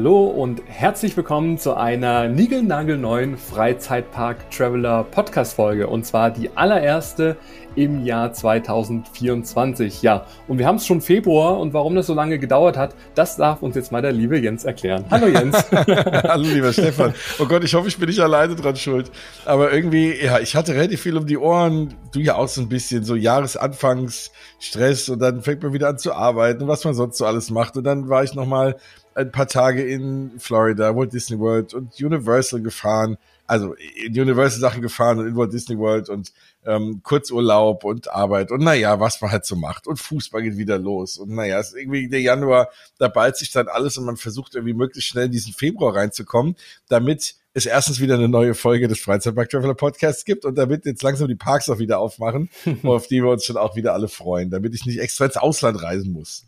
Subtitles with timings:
[0.00, 7.36] Hallo und herzlich willkommen zu einer niegelnagelneuen Freizeitpark Traveler Podcast Folge und zwar die allererste
[7.76, 10.00] im Jahr 2024.
[10.00, 13.36] Ja, und wir haben es schon Februar und warum das so lange gedauert hat, das
[13.36, 15.04] darf uns jetzt mal der liebe Jens erklären.
[15.10, 15.56] Hallo Jens.
[15.70, 17.12] Hallo lieber Stefan.
[17.38, 19.10] Oh Gott, ich hoffe, ich bin nicht alleine dran schuld.
[19.44, 21.94] Aber irgendwie, ja, ich hatte relativ viel um die Ohren.
[22.12, 26.14] Du ja auch so ein bisschen so Jahresanfangsstress und dann fängt man wieder an zu
[26.14, 27.76] arbeiten und was man sonst so alles macht.
[27.76, 28.76] Und dann war ich nochmal
[29.14, 33.16] ein paar Tage in Florida, Walt Disney World und Universal gefahren.
[33.46, 36.32] Also in Universal Sachen gefahren und in Walt Disney World und
[36.64, 39.86] ähm, Kurzurlaub und Arbeit und naja, was man halt so macht.
[39.86, 41.18] Und Fußball geht wieder los.
[41.18, 44.54] Und naja, es ist irgendwie der Januar, da ballt sich dann alles und man versucht
[44.54, 46.54] irgendwie möglichst schnell in diesen Februar reinzukommen,
[46.88, 51.02] damit es erstens wieder eine neue Folge des Freizeitpark Traveler Podcasts gibt und damit jetzt
[51.02, 52.50] langsam die Parks auch wieder aufmachen,
[52.84, 55.82] auf die wir uns schon auch wieder alle freuen, damit ich nicht extra ins Ausland
[55.82, 56.46] reisen muss.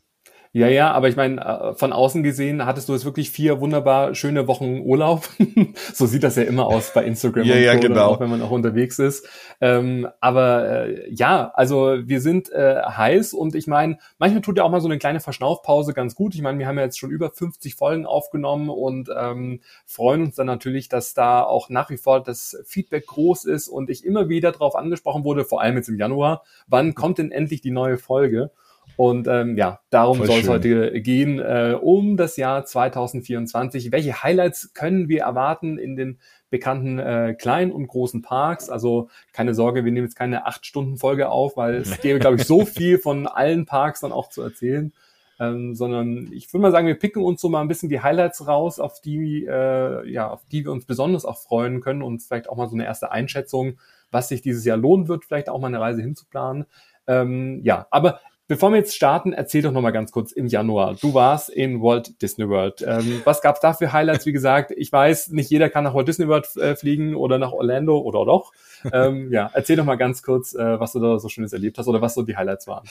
[0.54, 4.14] Ja, ja, aber ich meine, äh, von außen gesehen hattest du jetzt wirklich vier wunderbar
[4.14, 5.26] schöne Wochen Urlaub.
[5.94, 8.08] so sieht das ja immer aus bei Instagram ja, und ja, genau.
[8.08, 9.26] auch wenn man auch unterwegs ist.
[9.62, 14.64] Ähm, aber äh, ja, also wir sind äh, heiß und ich meine, manchmal tut ja
[14.64, 16.34] auch mal so eine kleine Verschnaufpause ganz gut.
[16.34, 20.34] Ich meine, wir haben ja jetzt schon über 50 Folgen aufgenommen und ähm, freuen uns
[20.34, 24.28] dann natürlich, dass da auch nach wie vor das Feedback groß ist und ich immer
[24.28, 27.96] wieder darauf angesprochen wurde, vor allem jetzt im Januar, wann kommt denn endlich die neue
[27.96, 28.50] Folge?
[28.96, 33.90] Und ähm, ja, darum soll es heute gehen, äh, um das Jahr 2024.
[33.90, 36.18] Welche Highlights können wir erwarten in den
[36.50, 38.68] bekannten äh, kleinen und großen Parks?
[38.68, 42.36] Also keine Sorge, wir nehmen jetzt keine acht Stunden Folge auf, weil es gäbe, glaube
[42.36, 44.92] ich, so viel von allen Parks dann auch zu erzählen.
[45.40, 48.46] Ähm, sondern ich würde mal sagen, wir picken uns so mal ein bisschen die Highlights
[48.46, 52.48] raus, auf die, äh, ja, auf die wir uns besonders auch freuen können und vielleicht
[52.48, 53.78] auch mal so eine erste Einschätzung,
[54.12, 56.66] was sich dieses Jahr lohnen wird, vielleicht auch mal eine Reise hinzuplanen.
[57.06, 58.20] Ähm, ja, aber
[58.52, 60.94] Bevor wir jetzt starten, erzähl doch noch mal ganz kurz im Januar.
[61.00, 62.84] Du warst in Walt Disney World.
[62.86, 64.26] Ähm, was gab's da für Highlights?
[64.26, 67.52] Wie gesagt, ich weiß, nicht jeder kann nach Walt Disney World äh, fliegen oder nach
[67.52, 68.52] Orlando oder doch.
[68.92, 71.88] Ähm, ja, erzähl doch mal ganz kurz, äh, was du da so Schönes erlebt hast
[71.88, 72.86] oder was so die Highlights waren.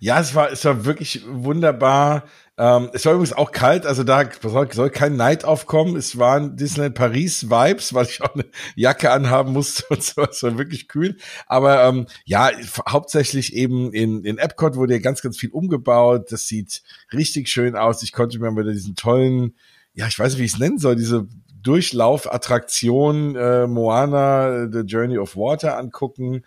[0.00, 2.22] Ja, es war, es war wirklich wunderbar.
[2.58, 4.28] Ähm, es war übrigens auch kalt, also da
[4.72, 5.96] soll, kein Neid aufkommen.
[5.96, 8.44] Es waren Disneyland Paris Vibes, weil ich auch eine
[8.76, 10.22] Jacke anhaben musste und so.
[10.22, 11.16] Es war wirklich kühl.
[11.46, 12.50] Aber ähm, ja,
[12.88, 16.30] hauptsächlich eben in, in Epcot wurde ja ganz, ganz viel umgebaut.
[16.30, 16.82] Das sieht
[17.12, 18.02] richtig schön aus.
[18.02, 19.56] Ich konnte mir wieder diesen tollen,
[19.94, 21.26] ja, ich weiß nicht, wie ich es nennen soll, diese
[21.62, 26.42] Durchlaufattraktion äh, Moana, The Journey of Water angucken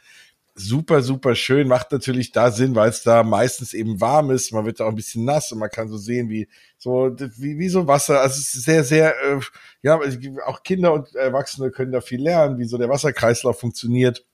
[0.55, 1.67] super, super schön.
[1.67, 4.53] Macht natürlich da Sinn, weil es da meistens eben warm ist.
[4.53, 7.59] Man wird da auch ein bisschen nass und man kann so sehen, wie so, wie,
[7.59, 8.21] wie so Wasser.
[8.21, 9.39] Also es ist sehr, sehr, äh,
[9.83, 9.99] ja,
[10.45, 14.25] auch Kinder und Erwachsene können da viel lernen, wie so der Wasserkreislauf funktioniert.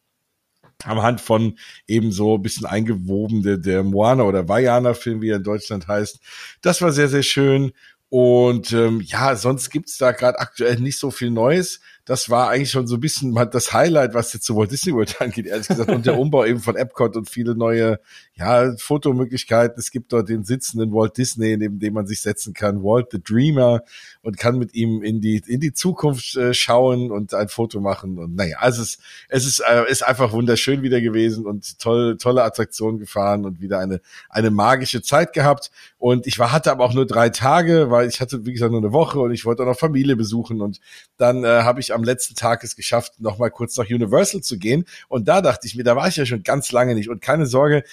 [0.84, 5.38] Am Hand von eben so ein bisschen eingewoben der, der Moana oder Vajana-Film, wie er
[5.38, 6.20] in Deutschland heißt.
[6.62, 7.74] Das war sehr, sehr schön.
[8.10, 12.72] Und ähm, ja, sonst gibt's da gerade aktuell nicht so viel Neues das war eigentlich
[12.72, 15.90] schon so ein bisschen das Highlight, was jetzt zu Walt Disney World angeht, ehrlich gesagt.
[15.90, 18.00] Und der Umbau eben von Epcot und viele neue,
[18.36, 19.76] ja, Fotomöglichkeiten.
[19.78, 23.22] Es gibt dort den sitzenden Walt Disney, neben dem man sich setzen kann, Walt the
[23.22, 23.82] Dreamer
[24.22, 28.18] und kann mit ihm in die, in die Zukunft äh, schauen und ein Foto machen.
[28.18, 28.98] Und naja, also es,
[29.30, 33.80] es ist, äh, ist einfach wunderschön wieder gewesen und toll, tolle Attraktion gefahren und wieder
[33.80, 35.72] eine, eine magische Zeit gehabt.
[35.98, 38.82] Und ich war, hatte aber auch nur drei Tage, weil ich hatte, wie gesagt, nur
[38.82, 40.62] eine Woche und ich wollte auch noch Familie besuchen.
[40.62, 40.80] Und
[41.18, 44.58] dann äh, habe ich am letzten Tag es geschafft, noch mal kurz nach Universal zu
[44.58, 44.86] gehen.
[45.08, 47.10] Und da dachte ich mir, da war ich ja schon ganz lange nicht.
[47.10, 47.84] Und keine Sorge,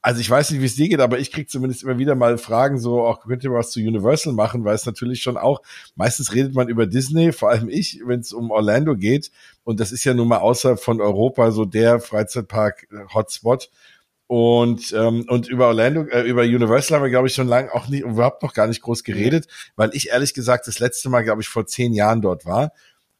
[0.00, 2.38] also ich weiß nicht, wie es dir geht, aber ich krieg zumindest immer wieder mal
[2.38, 5.60] Fragen, so auch könnt ihr was zu Universal machen, weil es natürlich schon auch,
[5.96, 9.30] meistens redet man über Disney, vor allem ich, wenn es um Orlando geht.
[9.64, 13.70] Und das ist ja nun mal außerhalb von Europa so der Freizeitpark-Hotspot.
[14.28, 17.88] Und, ähm, und über Orlando, äh, über Universal haben wir, glaube ich, schon lange auch
[17.88, 21.40] nicht, überhaupt noch gar nicht groß geredet, weil ich ehrlich gesagt das letzte Mal, glaube
[21.40, 22.72] ich, vor zehn Jahren dort war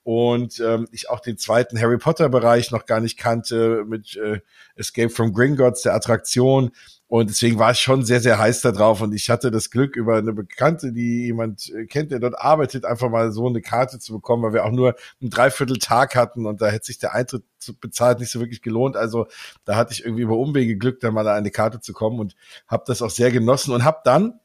[0.08, 4.40] und ähm, ich auch den zweiten Harry Potter Bereich noch gar nicht kannte mit äh,
[4.74, 6.70] Escape from Gringotts, der Attraktion.
[7.08, 9.02] Und deswegen war ich schon sehr, sehr heiß da drauf.
[9.02, 12.86] Und ich hatte das Glück, über eine Bekannte, die jemand äh, kennt, der dort arbeitet,
[12.86, 16.62] einfach mal so eine Karte zu bekommen, weil wir auch nur einen Dreivierteltag hatten und
[16.62, 17.44] da hätte sich der Eintritt
[17.78, 18.96] bezahlt nicht so wirklich gelohnt.
[18.96, 19.26] Also
[19.66, 22.34] da hatte ich irgendwie über Umwege Glück, da mal an eine Karte zu kommen und
[22.66, 24.40] habe das auch sehr genossen und habe dann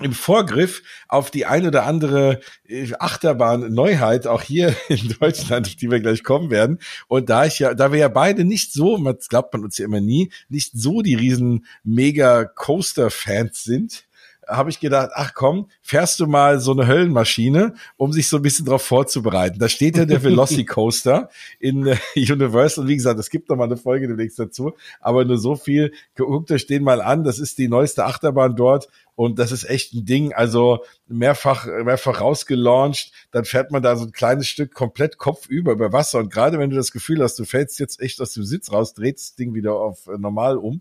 [0.00, 5.76] im Vorgriff auf die ein oder andere äh, Achterbahn Neuheit auch hier in Deutschland, auf
[5.76, 6.78] die wir gleich kommen werden.
[7.08, 9.84] Und da ich ja, da wir ja beide nicht so, man glaubt man uns ja
[9.84, 14.04] immer nie, nicht so die riesen Mega Coaster Fans sind,
[14.50, 18.42] habe ich gedacht, ach komm, fährst du mal so eine Höllenmaschine, um sich so ein
[18.42, 19.58] bisschen darauf vorzubereiten.
[19.58, 22.86] Da steht ja der Velocicoaster in äh, Universal.
[22.88, 25.92] Wie gesagt, es gibt noch mal eine Folge demnächst dazu, aber nur so viel.
[26.16, 27.24] Guckt euch den mal an.
[27.24, 28.88] Das ist die neueste Achterbahn dort
[29.20, 30.32] und das ist echt ein Ding.
[30.32, 33.12] Also mehrfach, mehrfach rausgelauncht.
[33.32, 36.20] Dann fährt man da so ein kleines Stück komplett kopfüber über Wasser.
[36.20, 38.94] Und gerade wenn du das Gefühl hast, du fällst jetzt echt aus dem Sitz raus,
[38.94, 40.80] dreht das Ding wieder auf äh, normal um.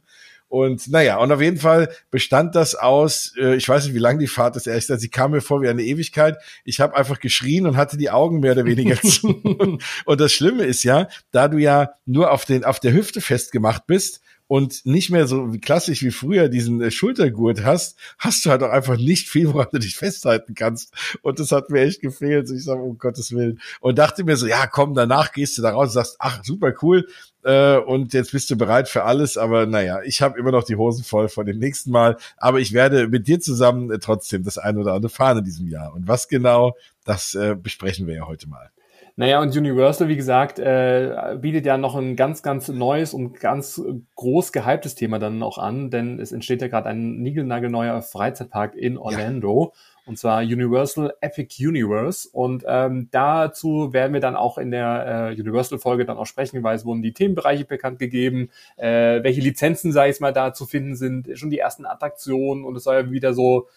[0.50, 4.18] Und naja, und auf jeden Fall bestand das aus, äh, ich weiß nicht, wie lang
[4.18, 6.38] die Fahrt ist, ehrlich gesagt, sie kam mir vor wie eine Ewigkeit.
[6.66, 9.80] Ich habe einfach geschrien und hatte die Augen mehr oder weniger zu.
[10.06, 13.86] und das Schlimme ist ja, da du ja nur auf, den, auf der Hüfte festgemacht
[13.86, 18.64] bist, und nicht mehr so klassisch wie früher diesen äh, Schultergurt hast, hast du halt
[18.64, 20.92] auch einfach nicht viel, woran du dich festhalten kannst.
[21.22, 22.50] Und das hat mir echt gefehlt.
[22.50, 23.62] Ich sage, um Gottes Willen.
[23.80, 26.74] Und dachte mir so, ja, komm, danach gehst du da raus und sagst, ach, super
[26.82, 27.08] cool.
[27.44, 29.38] Äh, und jetzt bist du bereit für alles.
[29.38, 32.18] Aber naja, ich habe immer noch die Hosen voll von dem nächsten Mal.
[32.38, 35.68] Aber ich werde mit dir zusammen äh, trotzdem das eine oder andere fahren in diesem
[35.68, 35.94] Jahr.
[35.94, 36.76] Und was genau,
[37.06, 38.72] das besprechen wir ja heute mal.
[39.20, 43.82] Naja, und Universal, wie gesagt, äh, bietet ja noch ein ganz, ganz neues und ganz
[44.16, 48.98] groß gehyptes Thema dann auch an, denn es entsteht ja gerade ein niegelnagelneuer Freizeitpark in
[48.98, 49.74] Orlando.
[49.76, 49.82] Ja.
[50.06, 52.30] Und zwar Universal Epic Universe.
[52.32, 56.78] Und ähm, dazu werden wir dann auch in der äh, Universal-Folge dann auch sprechen, weil
[56.78, 60.96] es wurden die Themenbereiche bekannt gegeben, äh, welche Lizenzen, sag ich mal, da zu finden
[60.96, 63.68] sind, schon die ersten Attraktionen und es soll ja wieder so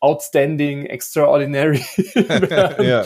[0.00, 1.84] outstanding, extraordinary.
[2.82, 3.04] ja.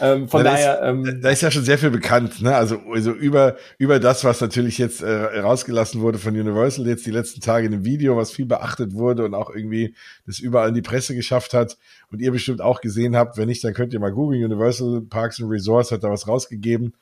[0.00, 0.74] ähm, von da daher.
[0.74, 2.54] Ist, ähm, da ist ja schon sehr viel bekannt, ne?
[2.54, 7.10] Also, also über, über das, was natürlich jetzt äh, rausgelassen wurde von Universal jetzt die
[7.10, 9.94] letzten Tage in dem Video, was viel beachtet wurde und auch irgendwie
[10.26, 11.78] das überall in die Presse geschafft hat
[12.10, 13.38] und ihr bestimmt auch gesehen habt.
[13.38, 14.44] Wenn nicht, dann könnt ihr mal googeln.
[14.44, 16.94] Universal Parks and Resorts hat da was rausgegeben.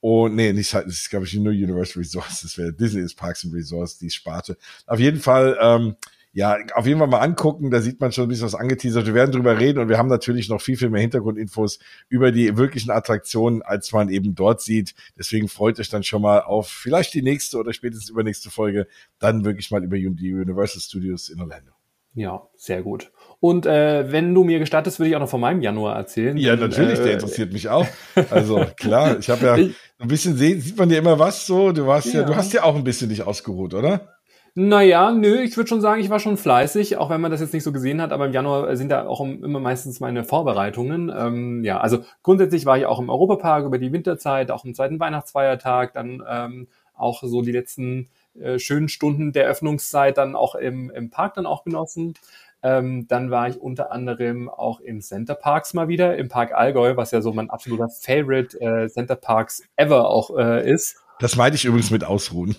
[0.00, 2.42] Und nee, nicht, das ist, glaube ich, nur Universal Resorts.
[2.42, 4.56] Das wäre Disney ist Parks and Resorts, die Sparte.
[4.86, 5.96] Auf jeden Fall, ähm,
[6.38, 9.06] ja, auf jeden Fall mal angucken, da sieht man schon ein bisschen was angeteasert.
[9.06, 12.56] Wir werden drüber reden und wir haben natürlich noch viel, viel mehr Hintergrundinfos über die
[12.56, 14.94] wirklichen Attraktionen, als man eben dort sieht.
[15.18, 18.86] Deswegen freut euch dann schon mal auf vielleicht die nächste oder spätestens übernächste Folge,
[19.18, 21.72] dann wirklich mal über die Universal Studios in Orlando.
[22.14, 23.10] Ja, sehr gut.
[23.40, 26.36] Und äh, wenn du mir gestattest, würde ich auch noch von meinem Januar erzählen.
[26.36, 27.86] Ja, denn, natürlich, äh, der interessiert mich auch.
[28.30, 31.72] Also klar, ich habe ja ein bisschen sehen, sieht man dir immer was so.
[31.72, 32.20] Du warst ja.
[32.20, 34.17] ja, du hast ja auch ein bisschen dich ausgeruht, oder?
[34.60, 37.54] Naja, nö, ich würde schon sagen, ich war schon fleißig, auch wenn man das jetzt
[37.54, 41.12] nicht so gesehen hat, aber im Januar sind da auch immer meistens meine Vorbereitungen.
[41.16, 44.98] Ähm, ja, also grundsätzlich war ich auch im Europapark über die Winterzeit, auch im zweiten
[44.98, 50.90] Weihnachtsfeiertag, dann ähm, auch so die letzten äh, schönen Stunden der Öffnungszeit dann auch im,
[50.90, 52.14] im Park dann auch genossen.
[52.60, 56.96] Ähm, dann war ich unter anderem auch im Center Parks mal wieder, im Park Allgäu,
[56.96, 61.00] was ja so mein absoluter Favorite äh, Center Parks ever auch äh, ist.
[61.20, 62.54] Das meinte ich übrigens mit Ausruhen.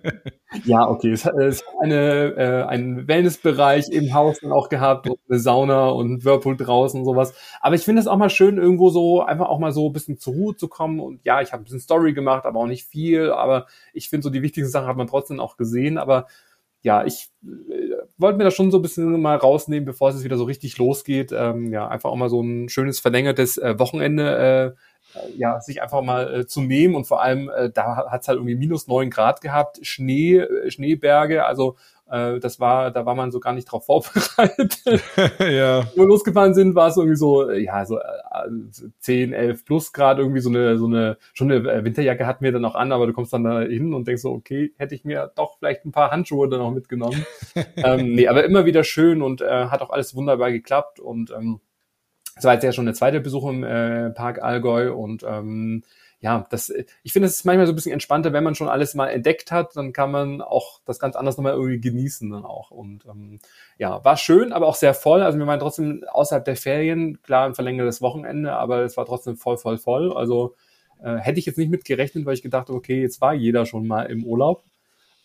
[0.64, 1.12] ja, okay.
[1.12, 5.88] Es, es hat eine, äh, einen Wellnessbereich im Haus dann auch gehabt und eine Sauna
[5.88, 7.32] und Whirlpool draußen und sowas.
[7.60, 10.18] Aber ich finde es auch mal schön, irgendwo so einfach auch mal so ein bisschen
[10.18, 10.98] zur Ruhe zu kommen.
[10.98, 13.30] Und ja, ich habe ein bisschen Story gemacht, aber auch nicht viel.
[13.30, 15.96] Aber ich finde so die wichtigsten Sachen hat man trotzdem auch gesehen.
[15.96, 16.26] Aber
[16.82, 20.36] ja, ich äh, wollte mir das schon so ein bisschen mal rausnehmen, bevor es wieder
[20.36, 21.30] so richtig losgeht.
[21.32, 24.72] Ähm, ja, einfach auch mal so ein schönes verlängertes äh, Wochenende äh, äh,
[25.36, 28.36] ja, sich einfach mal äh, zu nehmen und vor allem, äh, da hat es halt
[28.36, 31.76] irgendwie minus neun Grad gehabt, Schnee, äh, Schneeberge, also
[32.10, 34.82] äh, das war, da war man so gar nicht drauf vorbereitet.
[35.38, 35.84] ja.
[35.94, 38.02] Wo wir losgefahren sind, war es irgendwie so, äh, ja, so äh,
[39.00, 42.64] 10, 11 plus Grad, irgendwie so eine, so eine, schon eine Winterjacke hatten wir dann
[42.64, 45.32] auch an, aber du kommst dann da hin und denkst so, okay, hätte ich mir
[45.34, 47.24] doch vielleicht ein paar Handschuhe dann auch mitgenommen.
[47.76, 51.60] ähm, nee, aber immer wieder schön und äh, hat auch alles wunderbar geklappt und ähm,
[52.34, 55.82] das war jetzt ja schon der zweite Besuch im äh, Park Allgäu und ähm,
[56.22, 56.72] ja, das,
[57.02, 59.50] ich finde, es ist manchmal so ein bisschen entspannter, wenn man schon alles mal entdeckt
[59.50, 62.70] hat, dann kann man auch das ganz anders nochmal irgendwie genießen dann auch.
[62.70, 63.40] Und ähm,
[63.76, 65.20] ja, war schön, aber auch sehr voll.
[65.22, 69.36] Also wir waren trotzdem außerhalb der Ferien, klar ein verlängertes Wochenende, aber es war trotzdem
[69.36, 70.12] voll, voll, voll.
[70.12, 70.54] Also
[71.02, 73.88] äh, hätte ich jetzt nicht mit gerechnet, weil ich gedacht okay, jetzt war jeder schon
[73.88, 74.62] mal im Urlaub.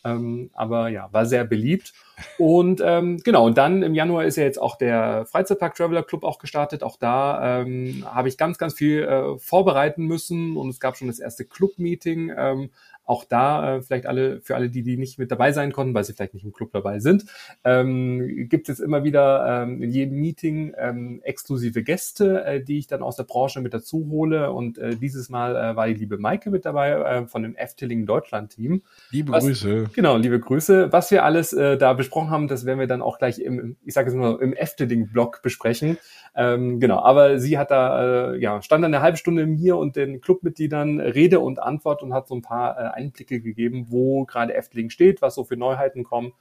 [0.07, 1.93] Ähm, aber ja, war sehr beliebt.
[2.37, 6.23] Und ähm, genau, und dann im Januar ist ja jetzt auch der Freizeitpark Traveler Club
[6.23, 6.83] auch gestartet.
[6.83, 11.07] Auch da ähm, habe ich ganz, ganz viel äh, vorbereiten müssen und es gab schon
[11.07, 12.31] das erste Club-Meeting.
[12.35, 12.69] Ähm,
[13.07, 16.03] auch da äh, vielleicht alle, für alle, die, die nicht mit dabei sein konnten, weil
[16.03, 17.25] sie vielleicht nicht im Club dabei sind,
[17.63, 22.87] ähm, gibt es immer wieder ähm, in jedem Meeting ähm, exklusive Gäste, äh, die ich
[22.87, 24.51] dann aus der Branche mit dazu hole.
[24.51, 28.05] Und äh, dieses Mal äh, war die liebe Maike mit dabei äh, von dem Efteling
[28.05, 28.83] Deutschland Team.
[29.09, 29.85] Liebe was, Grüße.
[29.93, 30.91] Genau, liebe Grüße.
[30.91, 33.93] Was wir alles äh, da besprochen haben, das werden wir dann auch gleich im, ich
[33.93, 35.97] sage jetzt mal, im Efteling-Blog besprechen.
[36.35, 39.95] Ähm, genau, aber sie hat da, äh, ja, stand dann eine halbe Stunde mir und
[39.95, 44.53] den Clubmitgliedern Rede und Antwort und hat so ein paar äh, Einblicke gegeben, wo gerade
[44.53, 46.33] Efteling steht, was so für Neuheiten kommen.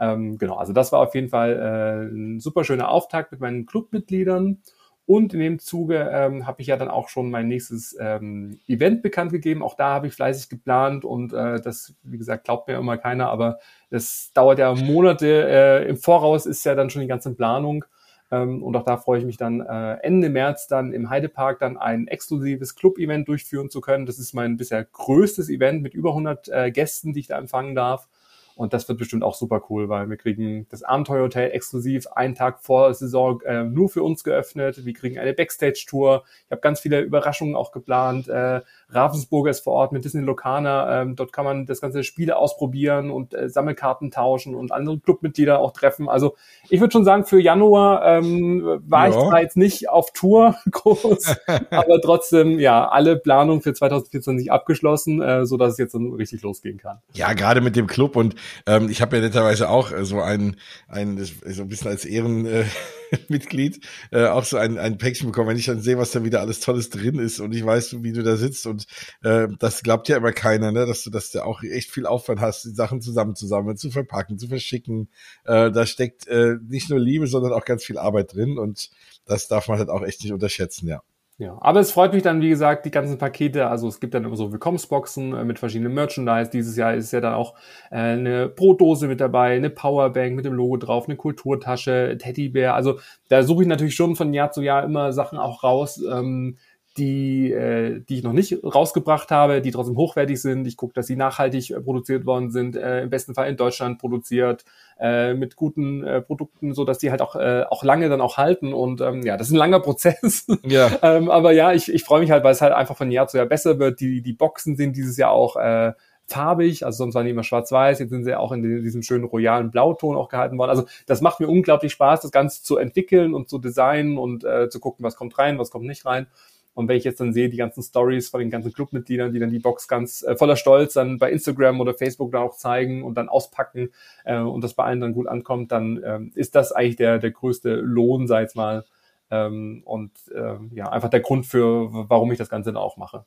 [0.00, 3.66] Ähm, genau, also das war auf jeden Fall äh, ein super schöner Auftakt mit meinen
[3.66, 4.62] Clubmitgliedern.
[5.06, 9.02] Und in dem Zuge ähm, habe ich ja dann auch schon mein nächstes ähm, Event
[9.02, 9.62] bekannt gegeben.
[9.62, 13.28] Auch da habe ich fleißig geplant und äh, das, wie gesagt, glaubt mir immer keiner,
[13.28, 13.58] aber
[13.90, 15.26] das dauert ja Monate.
[15.26, 17.84] Äh, Im Voraus ist ja dann schon die ganze Planung.
[18.34, 21.76] Ähm, und auch da freue ich mich dann äh, Ende März dann im Heidepark dann
[21.76, 24.06] ein exklusives Club-Event durchführen zu können.
[24.06, 27.74] Das ist mein bisher größtes Event mit über 100 äh, Gästen, die ich da empfangen
[27.74, 28.08] darf.
[28.56, 32.62] Und das wird bestimmt auch super cool, weil wir kriegen das Abenteuerhotel exklusiv einen Tag
[32.62, 34.84] vor Saison äh, nur für uns geöffnet.
[34.84, 36.22] Wir kriegen eine Backstage-Tour.
[36.44, 38.28] Ich habe ganz viele Überraschungen auch geplant.
[38.28, 38.60] Äh,
[38.94, 41.02] Ravensburger ist vor Ort mit Disney Locana.
[41.02, 45.58] Ähm, dort kann man das ganze Spiele ausprobieren und äh, Sammelkarten tauschen und andere Clubmitglieder
[45.58, 46.08] auch treffen.
[46.08, 46.36] Also
[46.68, 49.14] ich würde schon sagen, für Januar ähm, war ja.
[49.14, 51.36] ich zwar jetzt nicht auf Tour groß,
[51.70, 56.42] aber trotzdem, ja, alle Planungen für 2024 abgeschlossen, äh, so dass es jetzt dann richtig
[56.42, 56.98] losgehen kann.
[57.12, 58.34] Ja, gerade mit dem Club und
[58.66, 60.56] ähm, ich habe ja netterweise auch äh, so ein,
[60.88, 62.64] ein so ein bisschen als Ehrenmitglied äh,
[64.10, 66.60] äh, auch so ein, ein Päckchen bekommen, wenn ich dann sehe, was da wieder alles
[66.60, 68.86] Tolles drin ist und ich weiß, wie du da sitzt und
[69.22, 72.40] äh, das glaubt ja immer keiner, ne, dass du, dass du auch echt viel Aufwand
[72.40, 75.08] hast, die Sachen zusammenzusammeln, zu verpacken, zu verschicken.
[75.44, 78.90] Äh, da steckt äh, nicht nur Liebe, sondern auch ganz viel Arbeit drin und
[79.24, 81.02] das darf man halt auch echt nicht unterschätzen, ja.
[81.36, 83.66] Ja, aber es freut mich dann, wie gesagt, die ganzen Pakete.
[83.66, 86.48] Also es gibt dann immer so Willkommensboxen äh, mit verschiedenen Merchandise.
[86.48, 87.54] Dieses Jahr ist ja dann auch
[87.90, 92.76] äh, eine Brotdose mit dabei, eine Powerbank mit dem Logo drauf, eine Kulturtasche, Teddybär.
[92.76, 96.00] Also da suche ich natürlich schon von Jahr zu Jahr immer Sachen auch raus.
[96.08, 96.56] Ähm,
[96.96, 100.66] die, äh, die ich noch nicht rausgebracht habe, die trotzdem hochwertig sind.
[100.66, 103.98] Ich gucke, dass sie nachhaltig äh, produziert worden sind, äh, im besten Fall in Deutschland
[103.98, 104.64] produziert,
[105.00, 108.36] äh, mit guten äh, Produkten, so dass die halt auch, äh, auch lange dann auch
[108.36, 108.72] halten.
[108.72, 110.46] Und ähm, ja, das ist ein langer Prozess.
[110.64, 110.90] Ja.
[111.02, 113.36] ähm, aber ja, ich, ich freue mich halt, weil es halt einfach von Jahr zu
[113.36, 114.00] Jahr besser wird.
[114.00, 115.92] Die, die Boxen sind dieses Jahr auch äh,
[116.26, 119.70] farbig, also sonst waren die immer schwarz-weiß, jetzt sind sie auch in diesem schönen royalen
[119.70, 120.70] Blauton auch gehalten worden.
[120.70, 124.68] Also das macht mir unglaublich Spaß, das Ganze zu entwickeln und zu designen und äh,
[124.70, 126.26] zu gucken, was kommt rein, was kommt nicht rein.
[126.74, 129.50] Und wenn ich jetzt dann sehe, die ganzen Stories von den ganzen Clubmitgliedern, die dann
[129.50, 133.14] die Box ganz äh, voller Stolz dann bei Instagram oder Facebook dann auch zeigen und
[133.14, 133.90] dann auspacken
[134.24, 137.30] äh, und das bei allen dann gut ankommt, dann ähm, ist das eigentlich der, der
[137.30, 138.84] größte Lohn, sag ich mal.
[139.30, 143.24] Ähm, und äh, ja, einfach der Grund für, warum ich das Ganze dann auch mache.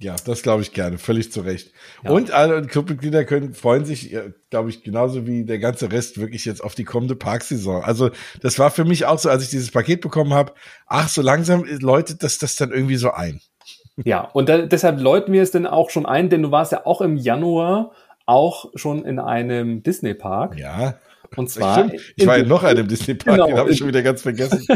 [0.00, 1.72] Ja, das glaube ich gerne, völlig zu Recht.
[2.04, 2.10] Ja.
[2.10, 4.16] Und alle Clubmitglieder können freuen sich,
[4.48, 7.82] glaube ich, genauso wie der ganze Rest wirklich jetzt auf die kommende Parksaison.
[7.82, 10.52] Also das war für mich auch so, als ich dieses Paket bekommen habe.
[10.86, 13.40] Ach, so langsam läutet das das dann irgendwie so ein.
[14.04, 16.86] Ja, und da, deshalb läuten wir es denn auch schon ein, denn du warst ja
[16.86, 17.90] auch im Januar
[18.24, 20.56] auch schon in einem Disney Park.
[20.56, 20.94] Ja.
[21.36, 21.90] Und zwar.
[22.16, 24.66] Ich war ja noch einem Disney Park, genau, den habe ich schon wieder ganz vergessen.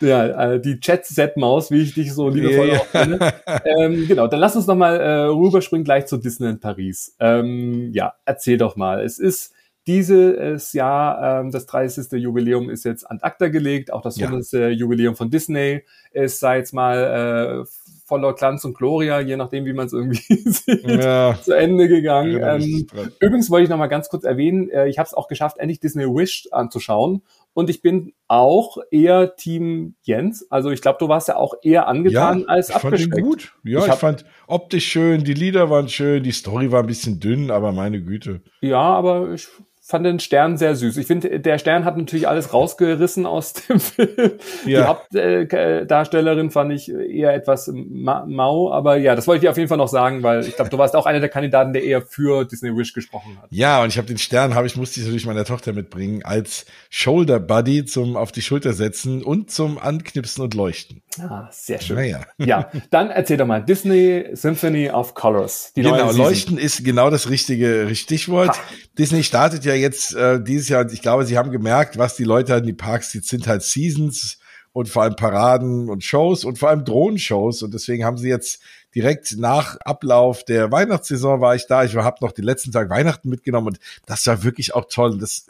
[0.00, 2.78] ja, äh, die Chat-Set-Maus, wie ich dich so liebevoll yeah.
[2.78, 3.34] auch nenne.
[3.64, 7.14] ähm, genau, dann lass uns noch mal äh, rüberspringen gleich zu Disney in Paris.
[7.20, 9.02] Ähm, ja, erzähl doch mal.
[9.02, 9.52] Es ist
[9.86, 12.10] dieses Jahr, ähm, das 30.
[12.12, 13.92] Jubiläum ist jetzt an acta gelegt.
[13.92, 14.52] Auch das 100.
[14.52, 14.68] Ja.
[14.68, 19.72] Jubiläum von Disney ist, sei jetzt mal, äh, voller Glanz und Gloria, je nachdem, wie
[19.72, 20.20] man es irgendwie
[20.50, 21.38] sieht, ja.
[21.42, 22.38] zu Ende gegangen.
[22.38, 22.86] Ja, ähm,
[23.18, 25.80] übrigens wollte ich noch mal ganz kurz erwähnen, äh, ich habe es auch geschafft, endlich
[25.80, 27.22] Disney Wish anzuschauen.
[27.54, 30.50] Und ich bin auch eher Team Jens.
[30.50, 33.00] Also ich glaube, du warst ja auch eher angetan ja, als abgeschreckt.
[33.00, 33.54] Ich fand ihn gut.
[33.62, 37.20] Ja, ich, ich fand optisch schön, die Lieder waren schön, die Story war ein bisschen
[37.20, 38.42] dünn, aber meine Güte.
[38.60, 39.48] Ja, aber ich
[39.86, 40.96] fand den Stern sehr süß.
[40.96, 44.32] Ich finde, der Stern hat natürlich alles rausgerissen aus dem Film.
[44.64, 44.98] Ja.
[45.12, 49.68] Die Hauptdarstellerin fand ich eher etwas ma mau, aber ja, das wollte ich auf jeden
[49.68, 52.46] Fall noch sagen, weil ich glaube, du warst auch einer der Kandidaten, der eher für
[52.46, 53.48] Disney Wish gesprochen hat.
[53.50, 56.64] Ja, und ich habe den Stern, habe ich musste ich natürlich meiner Tochter mitbringen als
[56.88, 61.02] Shoulder Buddy zum auf die Schulter setzen und zum Anknipsen und Leuchten.
[61.20, 61.96] Ah, sehr schön.
[61.96, 62.26] Naja.
[62.38, 65.72] Ja, dann erzähl doch mal Disney Symphony of Colors.
[65.74, 68.50] genau, Leuchten ist genau das richtige Stichwort.
[68.50, 68.62] Ha.
[68.98, 72.54] Disney startet ja jetzt äh, dieses Jahr, ich glaube, sie haben gemerkt, was die Leute
[72.54, 74.38] in die Parks, die sind halt Seasons
[74.72, 78.60] und vor allem Paraden und Shows und vor allem Drohnenshows und deswegen haben sie jetzt
[78.94, 81.84] direkt nach Ablauf der Weihnachtssaison war ich da.
[81.84, 85.18] Ich habe noch den letzten Tag Weihnachten mitgenommen und das war wirklich auch toll.
[85.18, 85.46] Das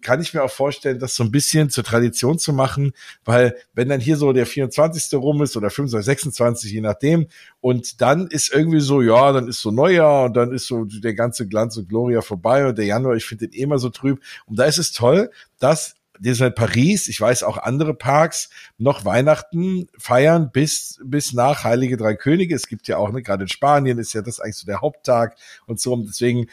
[0.00, 2.92] kann ich mir auch vorstellen, das so ein bisschen zur Tradition zu machen,
[3.24, 5.12] weil wenn dann hier so der 24.
[5.14, 7.26] rum ist oder 25, 26, je nachdem,
[7.60, 11.14] und dann ist irgendwie so, ja, dann ist so Neujahr und dann ist so der
[11.14, 14.22] ganze Glanz und Gloria vorbei und der Januar, ich finde den eh immer so trüb.
[14.46, 19.88] Und da ist es toll, dass Disneyland Paris, ich weiß auch andere Parks, noch Weihnachten
[19.98, 22.54] feiern bis, bis nach Heilige Drei Könige.
[22.54, 25.36] Es gibt ja auch, ne, gerade in Spanien ist ja das eigentlich so der Haupttag
[25.66, 25.92] und so.
[25.92, 26.46] Und deswegen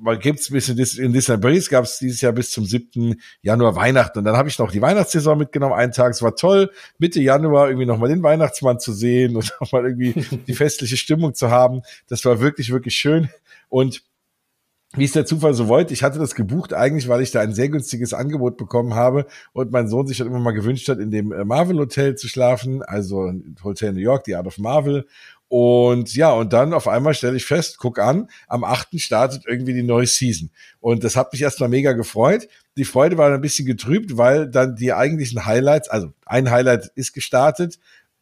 [0.00, 3.20] mal gibt's ein bisschen in Disneyland Paris gab es dieses Jahr bis zum 7.
[3.42, 6.70] Januar Weihnachten und dann habe ich noch die Weihnachtssaison mitgenommen einen Tag es war toll
[6.98, 10.14] Mitte Januar irgendwie noch mal den Weihnachtsmann zu sehen und noch mal irgendwie
[10.46, 13.28] die festliche Stimmung zu haben das war wirklich wirklich schön
[13.68, 14.02] und
[14.94, 17.52] wie es der Zufall so wollte, ich hatte das gebucht eigentlich, weil ich da ein
[17.52, 21.10] sehr günstiges Angebot bekommen habe und mein Sohn sich dann immer mal gewünscht hat, in
[21.10, 23.30] dem äh, Marvel Hotel zu schlafen, also
[23.62, 25.06] Hotel New York, die Art of Marvel.
[25.48, 29.00] Und ja, und dann auf einmal stelle ich fest, guck an, am 8.
[29.00, 30.50] startet irgendwie die neue Season.
[30.80, 32.48] Und das hat mich erstmal mega gefreut.
[32.76, 37.14] Die Freude war ein bisschen getrübt, weil dann die eigentlichen Highlights, also ein Highlight ist
[37.14, 37.78] gestartet,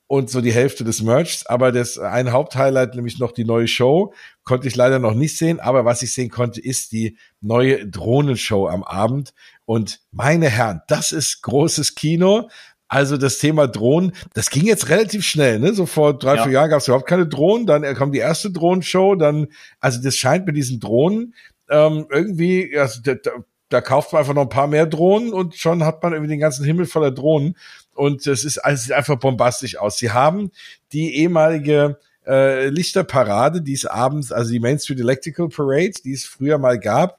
[0.08, 1.46] und so die Hälfte des Merchs.
[1.46, 4.14] Aber das ein Haupthighlight, nämlich noch die neue Show,
[4.44, 5.60] konnte ich leider noch nicht sehen.
[5.60, 9.34] Aber was ich sehen konnte, ist die neue Drohnenshow am Abend.
[9.64, 12.48] Und meine Herren, das ist großes Kino.
[12.88, 15.74] Also das Thema Drohnen, das ging jetzt relativ schnell, ne?
[15.74, 16.42] So vor drei, ja.
[16.44, 19.48] vier Jahren gab es überhaupt keine Drohnen, dann kam die erste Drohnenshow, dann,
[19.80, 21.34] also das scheint mit diesen Drohnen
[21.68, 23.30] ähm, irgendwie, also da, da,
[23.68, 26.40] da kauft man einfach noch ein paar mehr Drohnen und schon hat man irgendwie den
[26.40, 27.56] ganzen Himmel voller Drohnen.
[27.94, 29.98] Und es ist, also es sieht einfach bombastisch aus.
[29.98, 30.50] Sie haben
[30.92, 36.24] die ehemalige äh, Lichterparade, die es abends, also die Main Street Electrical Parade, die es
[36.24, 37.18] früher mal gab,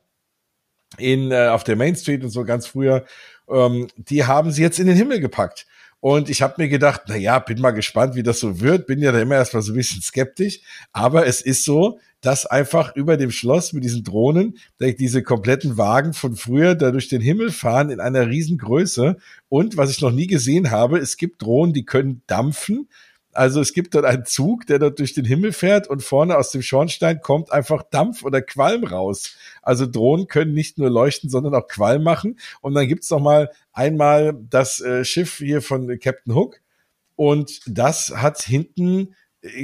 [0.98, 3.04] in, äh, auf der Main Street und so ganz früher,
[3.50, 5.66] ähm, die haben sie jetzt in den Himmel gepackt.
[6.00, 8.86] Und ich habe mir gedacht, na ja, bin mal gespannt, wie das so wird.
[8.86, 10.60] Bin ja da immer erstmal so ein bisschen skeptisch.
[10.94, 16.14] Aber es ist so, dass einfach über dem Schloss mit diesen Drohnen diese kompletten Wagen
[16.14, 19.18] von früher da durch den Himmel fahren in einer Riesengröße.
[19.50, 22.88] Und was ich noch nie gesehen habe, es gibt Drohnen, die können dampfen.
[23.34, 26.52] Also es gibt dort einen Zug, der dort durch den Himmel fährt und vorne aus
[26.52, 29.36] dem Schornstein kommt einfach Dampf oder Qualm raus.
[29.62, 32.40] Also Drohnen können nicht nur leuchten, sondern auch Qualm machen.
[32.62, 36.62] Und dann gibt's noch mal einmal das äh, Schiff hier von Captain Hook.
[37.16, 39.16] Und das hat hinten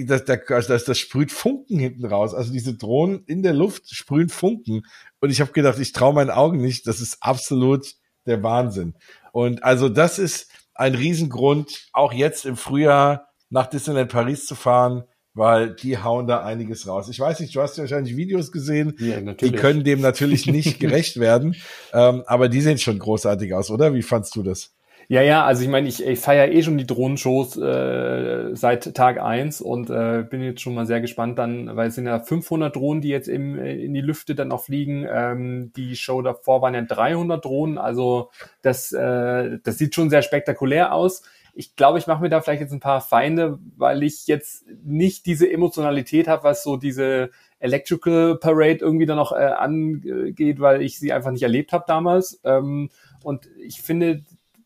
[0.05, 2.33] das, das, das, das sprüht Funken hinten raus.
[2.33, 4.85] Also diese Drohnen in der Luft sprühen Funken.
[5.19, 6.87] Und ich habe gedacht, ich traue meinen Augen nicht.
[6.87, 8.95] Das ist absolut der Wahnsinn.
[9.31, 15.03] Und also das ist ein Riesengrund, auch jetzt im Frühjahr nach Disneyland Paris zu fahren,
[15.35, 17.07] weil die hauen da einiges raus.
[17.09, 20.79] Ich weiß nicht, du hast ja wahrscheinlich Videos gesehen, ja, die können dem natürlich nicht
[20.79, 21.55] gerecht werden,
[21.93, 23.93] ähm, aber die sehen schon großartig aus, oder?
[23.93, 24.73] Wie fandst du das?
[25.09, 29.21] Ja, ja, also ich meine, ich, ich feiere eh schon die Drohnenshows äh, seit Tag
[29.21, 32.75] eins und äh, bin jetzt schon mal sehr gespannt dann, weil es sind ja 500
[32.75, 35.05] Drohnen, die jetzt im, in die Lüfte dann auch fliegen.
[35.11, 40.21] Ähm, die Show davor waren ja 300 Drohnen, also das, äh, das sieht schon sehr
[40.21, 41.23] spektakulär aus.
[41.53, 45.25] Ich glaube, ich mache mir da vielleicht jetzt ein paar Feinde, weil ich jetzt nicht
[45.25, 50.99] diese Emotionalität habe, was so diese Electrical Parade irgendwie dann noch äh, angeht, weil ich
[50.99, 52.39] sie einfach nicht erlebt habe damals.
[52.43, 52.89] Ähm,
[53.23, 54.23] und ich finde,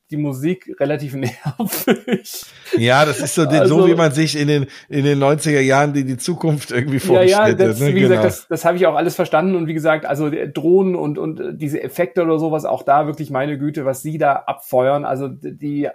[0.10, 2.45] die Musik relativ nervig.
[2.78, 5.93] Ja, das ist so, also, so wie man sich in den, in den 90er Jahren
[5.93, 7.30] die, die Zukunft irgendwie vorstellt.
[7.30, 7.88] Ja, ja, das, ne?
[7.88, 8.10] wie genau.
[8.10, 11.58] gesagt, das, das habe ich auch alles verstanden und wie gesagt, also Drohnen und, und
[11.58, 15.89] diese Effekte oder sowas, auch da wirklich meine Güte, was sie da abfeuern, also die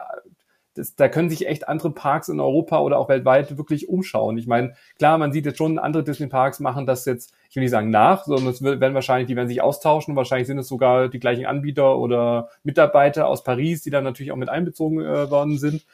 [0.74, 4.38] das, da können sich echt andere Parks in Europa oder auch weltweit wirklich umschauen.
[4.38, 7.70] Ich meine, klar, man sieht jetzt schon, andere Disney-Parks machen das jetzt, ich will nicht
[7.70, 10.16] sagen nach, sondern es werden wahrscheinlich, die werden sich austauschen.
[10.16, 14.36] Wahrscheinlich sind es sogar die gleichen Anbieter oder Mitarbeiter aus Paris, die dann natürlich auch
[14.36, 15.84] mit einbezogen äh, worden sind.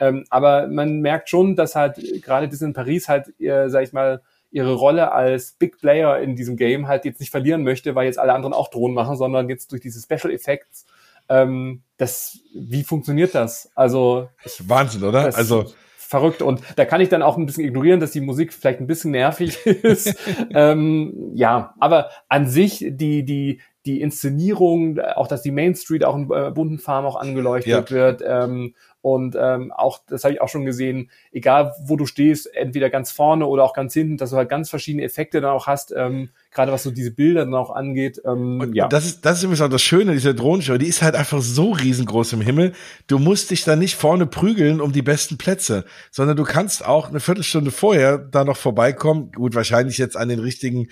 [0.00, 4.22] Ähm, aber man merkt schon, dass halt gerade Disney Paris halt, äh, sag ich mal,
[4.50, 8.18] ihre Rolle als Big Player in diesem Game halt jetzt nicht verlieren möchte, weil jetzt
[8.18, 10.86] alle anderen auch Drohnen machen, sondern jetzt durch diese Special Effects
[11.28, 13.70] ähm, das, wie funktioniert das?
[13.74, 15.24] Also ich, Wahnsinn, oder?
[15.36, 18.80] Also verrückt und da kann ich dann auch ein bisschen ignorieren, dass die Musik vielleicht
[18.80, 20.16] ein bisschen nervig ist.
[20.54, 26.16] ähm, ja, aber an sich die die die Inszenierung, auch dass die Main Street auch
[26.16, 27.96] in äh, bunten Farben auch angeleuchtet ja.
[27.96, 32.52] wird ähm, und ähm, auch, das habe ich auch schon gesehen, egal wo du stehst,
[32.54, 35.66] entweder ganz vorne oder auch ganz hinten, dass du halt ganz verschiedene Effekte dann auch
[35.66, 38.20] hast, ähm, gerade was so diese Bilder dann auch angeht.
[38.24, 38.84] Ähm, und, ja.
[38.84, 41.40] Und das ist, das ist übrigens auch das Schöne dieser Drohnenshow, die ist halt einfach
[41.40, 42.72] so riesengroß im Himmel.
[43.06, 47.08] Du musst dich da nicht vorne prügeln um die besten Plätze, sondern du kannst auch
[47.08, 49.30] eine Viertelstunde vorher da noch vorbeikommen.
[49.32, 50.88] Gut, wahrscheinlich jetzt an den richtigen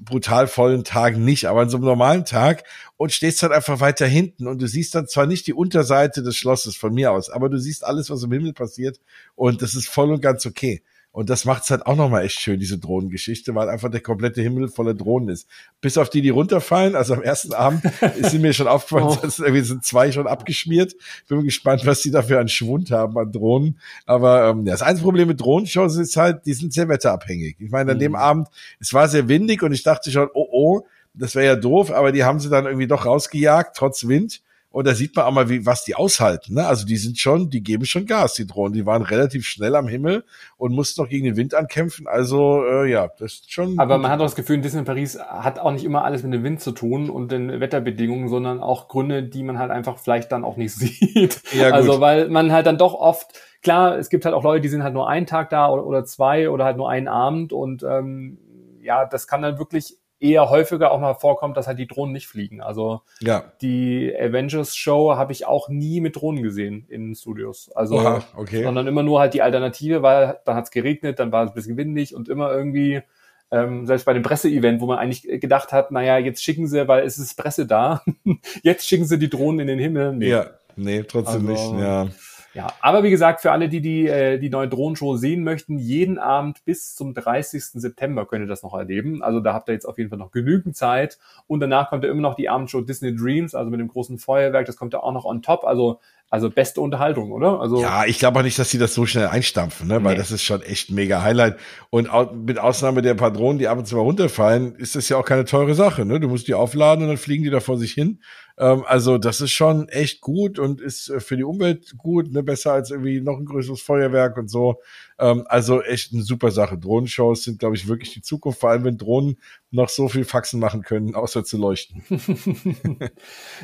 [0.00, 2.64] brutal vollen Tagen nicht, aber an so einem normalen Tag
[2.96, 6.36] und stehst dann einfach weiter hinten und du siehst dann zwar nicht die Unterseite des
[6.36, 9.00] Schlosses von mir aus, aber du siehst alles, was im Himmel passiert
[9.34, 10.82] und das ist voll und ganz okay.
[11.16, 14.68] Und das macht's halt auch nochmal echt schön, diese Drohnengeschichte, weil einfach der komplette Himmel
[14.68, 15.48] voller Drohnen ist.
[15.80, 16.94] Bis auf die, die runterfallen.
[16.94, 17.82] Also am ersten Abend
[18.18, 19.18] ist mir schon aufgefallen, oh.
[19.22, 20.94] dass irgendwie sind zwei schon abgeschmiert.
[21.26, 23.80] Bin gespannt, was die dafür an Schwund haben an Drohnen.
[24.04, 27.56] Aber ähm, ja, das einzige Problem mit Drohnenshows ist halt, die sind sehr wetterabhängig.
[27.60, 28.02] Ich meine, an mhm.
[28.02, 28.48] dem Abend,
[28.78, 32.12] es war sehr windig und ich dachte schon, oh oh, das wäre ja doof, aber
[32.12, 34.42] die haben sie dann irgendwie doch rausgejagt, trotz Wind.
[34.76, 36.52] Und da sieht man auch mal, wie, was die aushalten.
[36.52, 36.66] Ne?
[36.66, 38.74] Also die sind schon, die geben schon Gas, die Drohnen.
[38.74, 40.22] Die waren relativ schnell am Himmel
[40.58, 42.06] und mussten noch gegen den Wind ankämpfen.
[42.06, 43.78] Also äh, ja, das ist schon.
[43.78, 46.44] Aber man hat auch das Gefühl, Disney Paris hat auch nicht immer alles mit dem
[46.44, 50.44] Wind zu tun und den Wetterbedingungen, sondern auch Gründe, die man halt einfach vielleicht dann
[50.44, 51.40] auch nicht sieht.
[51.54, 51.90] Ja, also, gut.
[51.92, 54.82] Also weil man halt dann doch oft, klar, es gibt halt auch Leute, die sind
[54.82, 58.36] halt nur einen Tag da oder, oder zwei oder halt nur einen Abend und ähm,
[58.82, 62.26] ja, das kann dann wirklich eher häufiger auch mal vorkommt, dass halt die Drohnen nicht
[62.26, 62.60] fliegen.
[62.60, 63.52] Also ja.
[63.60, 67.70] die Avengers Show habe ich auch nie mit Drohnen gesehen in Studios.
[67.74, 68.62] Also Oha, okay.
[68.62, 71.54] sondern immer nur halt die Alternative, weil dann hat es geregnet, dann war es ein
[71.54, 73.02] bisschen windig und immer irgendwie
[73.50, 77.04] ähm, selbst bei dem Presseevent, wo man eigentlich gedacht hat, naja, jetzt schicken sie, weil
[77.04, 78.02] es ist Presse da,
[78.62, 80.14] jetzt schicken sie die Drohnen in den Himmel.
[80.14, 80.30] Nee.
[80.30, 81.82] Ja, nee, trotzdem Also, nicht.
[81.82, 82.08] Ja.
[82.56, 86.18] Ja, aber wie gesagt, für alle, die die, äh, die neue Drohnenshow sehen möchten, jeden
[86.18, 87.62] Abend bis zum 30.
[87.80, 89.22] September könnt ihr das noch erleben.
[89.22, 91.18] Also da habt ihr jetzt auf jeden Fall noch genügend Zeit.
[91.46, 94.64] Und danach kommt ja immer noch die Abendshow Disney Dreams, also mit dem großen Feuerwerk.
[94.66, 95.64] Das kommt ja auch noch on top.
[95.64, 97.60] Also, also beste Unterhaltung, oder?
[97.60, 100.02] Also Ja, ich glaube auch nicht, dass sie das so schnell einstampfen, ne?
[100.02, 100.18] weil Nee.
[100.18, 101.56] das ist schon echt ein mega Highlight.
[101.90, 105.18] Und au- mit Ausnahme der Patronen, die ab und zu mal runterfallen, ist das ja
[105.18, 106.04] auch keine teure Sache.
[106.04, 106.18] Ne?
[106.18, 108.20] Du musst die aufladen und dann fliegen die da vor sich hin.
[108.58, 112.42] Ähm, also das ist schon echt gut und ist äh, für die Umwelt gut, ne?
[112.42, 114.80] besser als irgendwie noch ein größeres Feuerwerk und so.
[115.18, 116.78] Ähm, also echt eine super Sache.
[116.78, 119.38] Drohnenshows sind, glaube ich, wirklich die Zukunft, vor allem wenn Drohnen
[119.70, 122.02] noch so viel Faxen machen können, außer zu leuchten.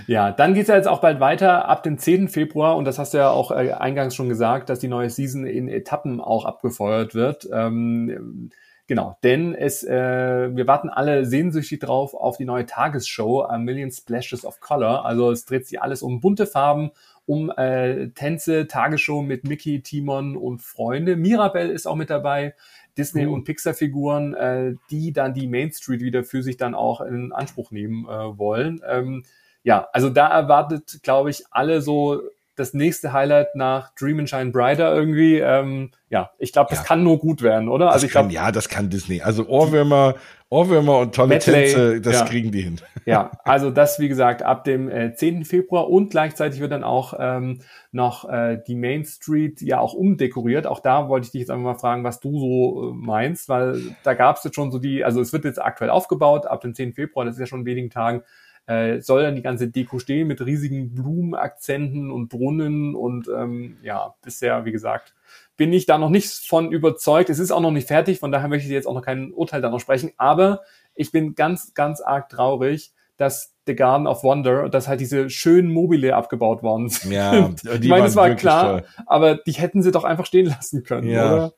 [0.07, 2.28] Ja, dann geht's ja jetzt auch bald weiter ab dem 10.
[2.28, 5.46] Februar und das hast du ja auch äh, eingangs schon gesagt, dass die neue Season
[5.46, 7.48] in Etappen auch abgefeuert wird.
[7.52, 8.50] Ähm,
[8.87, 13.90] genau, denn es, äh, wir warten alle sehnsüchtig drauf auf die neue Tagesshow A Million
[13.90, 15.05] Splashes of Color.
[15.05, 16.90] Also es dreht sich alles um bunte Farben,
[17.27, 21.16] um äh, Tänze, Tagesshow mit Mickey, Timon und Freunde.
[21.16, 22.55] Mirabelle ist auch mit dabei.
[22.99, 23.33] Disney- Uh.
[23.33, 27.71] und Pixar-Figuren, äh, die dann die Main Street wieder für sich dann auch in Anspruch
[27.71, 28.83] nehmen äh, wollen.
[28.87, 29.25] Ähm,
[29.62, 32.21] ja, also da erwartet, glaube ich, alle so
[32.57, 35.38] das nächste Highlight nach Dream and Shine Brighter irgendwie.
[35.38, 36.85] Ähm, ja, ich glaube, das Ja.
[36.85, 37.87] kann nur gut werden, oder?
[37.87, 39.23] Das also ich kann, glaube, ja, das kann Disney.
[39.23, 40.17] Also Ohrwürmer,
[40.51, 42.25] Ohrwürmer und tolle Medley, Tänze, das ja.
[42.27, 42.77] kriegen die hin.
[43.07, 45.47] ja, also das, wie gesagt, ab dem äh, 10.
[45.47, 47.61] Februar und gleichzeitig wird dann auch ähm,
[47.91, 50.67] noch äh, die Main Street ja auch umdekoriert.
[50.67, 53.81] Auch da wollte ich dich jetzt einfach mal fragen, was du so äh, meinst, weil
[54.03, 56.75] da gab es jetzt schon so die, also es wird jetzt aktuell aufgebaut, ab dem
[56.75, 56.93] 10.
[56.93, 58.23] Februar, das ist ja schon in wenigen Tagen,
[58.66, 64.14] äh, soll dann die ganze Deko stehen mit riesigen Blumenakzenten und Brunnen und ähm, ja,
[64.22, 65.14] bisher, wie gesagt,
[65.57, 67.31] bin ich da noch nicht von überzeugt.
[67.31, 69.61] Es ist auch noch nicht fertig, von daher möchte ich jetzt auch noch kein Urteil
[69.61, 70.61] da noch sprechen, aber
[70.94, 75.72] ich bin ganz, ganz arg traurig, dass The Garden of Wonder, dass halt diese schönen
[75.72, 77.12] Mobile abgebaut worden sind.
[77.12, 78.87] Ja, ich meine, es war klar, toll.
[79.07, 81.33] aber die hätten sie doch einfach stehen lassen können, Ja.
[81.33, 81.53] oder?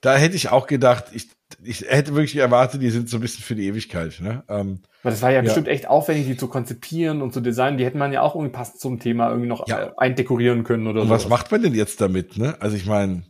[0.00, 1.28] Da hätte ich auch gedacht, ich,
[1.62, 4.18] ich hätte wirklich erwartet, die sind so ein bisschen für die Ewigkeit.
[4.20, 4.42] Ne?
[4.48, 5.42] Ähm, Weil das war ja, Ja.
[5.42, 7.78] bestimmt echt aufwendig, die zu konzipieren und zu designen.
[7.78, 9.86] Die hätte man ja auch irgendwie passend zum Thema irgendwie noch Ja.
[9.88, 11.10] äh, eindekorieren können oder so.
[11.10, 12.36] was macht man denn jetzt damit?
[12.38, 12.56] Ne?
[12.60, 13.22] Also ich meine,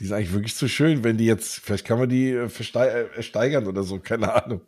[0.00, 3.22] die sind eigentlich wirklich zu schön, wenn die jetzt, vielleicht kann man die äh, äh,
[3.22, 4.62] steigern oder so, keine Ahnung.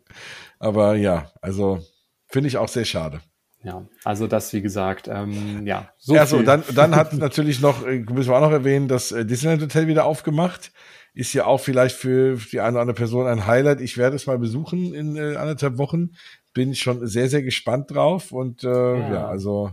[0.59, 1.79] Aber ja, also
[2.27, 3.19] finde ich auch sehr schade.
[3.63, 6.45] Ja, also das, wie gesagt, ähm, ja, so So also viel.
[6.45, 10.71] dann, dann hat natürlich noch, müssen wir auch noch erwähnen, das Disneyland Hotel wieder aufgemacht.
[11.15, 13.81] Ist ja auch vielleicht für die eine oder andere Person ein Highlight.
[13.81, 16.11] Ich werde es mal besuchen in äh, anderthalb Wochen.
[16.53, 18.31] Bin schon sehr, sehr gespannt drauf.
[18.31, 19.13] Und äh, ja.
[19.13, 19.27] Ja.
[19.27, 19.71] also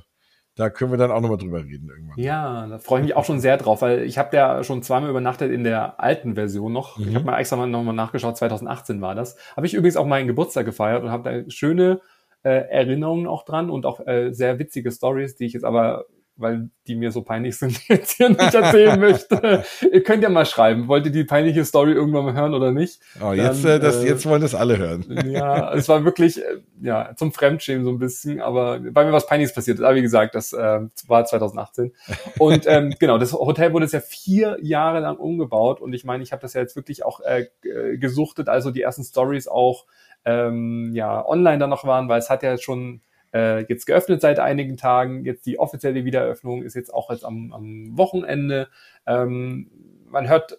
[0.54, 2.18] da können wir dann auch nochmal drüber reden irgendwann.
[2.18, 5.08] Ja, da freue ich mich auch schon sehr drauf, weil ich habe ja schon zweimal
[5.10, 6.98] übernachtet in der alten Version noch.
[6.98, 7.14] Ich Mhm.
[7.16, 9.36] habe mal extra mal nochmal nachgeschaut, 2018 war das.
[9.56, 12.00] Habe ich übrigens auch meinen Geburtstag gefeiert und habe da schöne
[12.44, 16.04] äh, Erinnerungen auch dran und auch äh, sehr witzige Stories, die ich jetzt aber,
[16.36, 19.64] weil die mir so peinlich sind, jetzt hier nicht erzählen möchte.
[19.92, 23.00] Ihr könnt ja mal schreiben, wollt ihr die peinliche Story irgendwann mal hören oder nicht?
[23.22, 25.04] Oh, jetzt, Dann, äh, das, äh, jetzt wollen das alle hören.
[25.30, 29.26] Ja, es war wirklich, äh, ja, zum Fremdschämen so ein bisschen, aber weil mir was
[29.26, 29.84] Peinliches passiert ist.
[29.84, 31.92] Aber wie gesagt, das äh, war 2018.
[32.38, 36.22] Und ähm, genau, das Hotel wurde jetzt ja vier Jahre lang umgebaut und ich meine,
[36.22, 39.86] ich habe das ja jetzt wirklich auch äh, g- gesuchtet, also die ersten Stories auch
[40.24, 43.00] ähm, ja online dann noch waren, weil es hat ja schon
[43.32, 45.24] äh, jetzt geöffnet seit einigen Tagen.
[45.24, 48.68] Jetzt die offizielle Wiedereröffnung ist jetzt auch jetzt am, am Wochenende.
[49.06, 49.70] Ähm,
[50.08, 50.58] man hört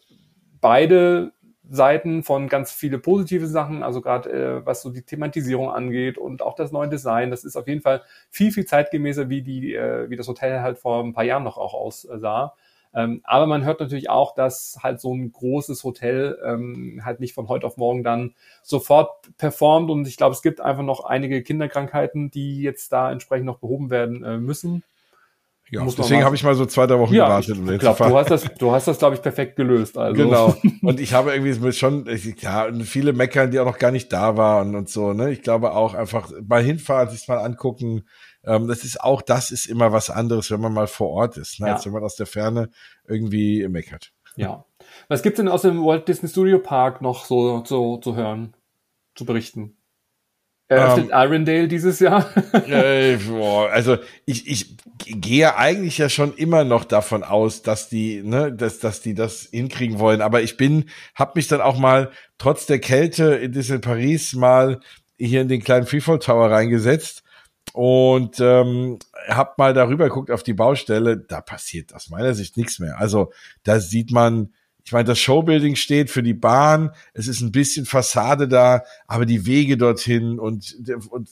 [0.62, 1.34] beide
[1.70, 6.42] Seiten von ganz viele positive Sachen, also gerade äh, was so die Thematisierung angeht und
[6.42, 7.32] auch das neue Design.
[7.32, 10.78] Das ist auf jeden Fall viel, viel zeitgemäßer, wie die, äh, wie das Hotel halt
[10.78, 12.54] vor ein paar Jahren noch auch aussah.
[12.96, 17.34] Ähm, aber man hört natürlich auch, dass halt so ein großes Hotel ähm, halt nicht
[17.34, 19.90] von heute auf morgen dann sofort performt.
[19.90, 23.90] Und ich glaube, es gibt einfach noch einige Kinderkrankheiten, die jetzt da entsprechend noch behoben
[23.90, 24.84] werden äh, müssen.
[25.74, 27.58] Ja, deswegen habe ich mal so zwei, drei Wochen Ja, gewartet.
[27.58, 28.12] ich fahren.
[28.12, 29.98] du hast das, du hast das, glaube ich, perfekt gelöst.
[29.98, 30.22] Also.
[30.22, 30.56] Genau.
[30.84, 32.06] Und ich habe irgendwie schon,
[32.42, 35.32] ja, viele meckern, die auch noch gar nicht da waren und so, ne?
[35.32, 38.04] Ich glaube auch einfach mal hinfahren, sich mal angucken.
[38.46, 41.60] Ähm, das ist auch, das ist immer was anderes, wenn man mal vor Ort ist,
[41.60, 41.68] ne?
[41.68, 41.74] Ja.
[41.76, 42.70] als wenn man aus der Ferne
[43.08, 44.12] irgendwie meckert.
[44.36, 44.66] Ja.
[45.08, 48.56] Was gibt's denn aus dem Walt Disney Studio Park noch so zu, zu hören,
[49.16, 49.78] zu berichten?
[50.68, 51.14] Eröffnet Ähm.
[51.14, 52.30] Arendelle dieses Jahr?
[52.68, 58.24] äh, boah, also ich, ich gehe eigentlich ja schon immer noch davon aus, dass die,
[58.24, 60.22] ne, dass, dass die das hinkriegen wollen.
[60.22, 64.80] Aber ich bin, habe mich dann auch mal trotz der Kälte in Disney Paris mal
[65.18, 67.23] hier in den kleinen Freefall Tower reingesetzt
[67.72, 71.18] und ähm, hab mal darüber geguckt auf die Baustelle.
[71.18, 73.00] Da passiert aus meiner Sicht nichts mehr.
[73.00, 73.32] Also
[73.64, 76.92] da sieht man, ich meine, das Showbuilding steht für die Bahn.
[77.14, 80.76] Es ist ein bisschen Fassade da, aber die Wege dorthin und,
[81.10, 81.30] und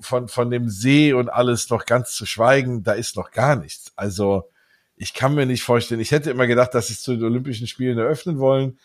[0.00, 3.92] von, von dem See und alles noch ganz zu schweigen, da ist noch gar nichts.
[3.96, 4.50] Also
[4.96, 7.66] ich kann mir nicht vorstellen, ich hätte immer gedacht, dass sie es zu den Olympischen
[7.66, 8.78] Spielen eröffnen wollen,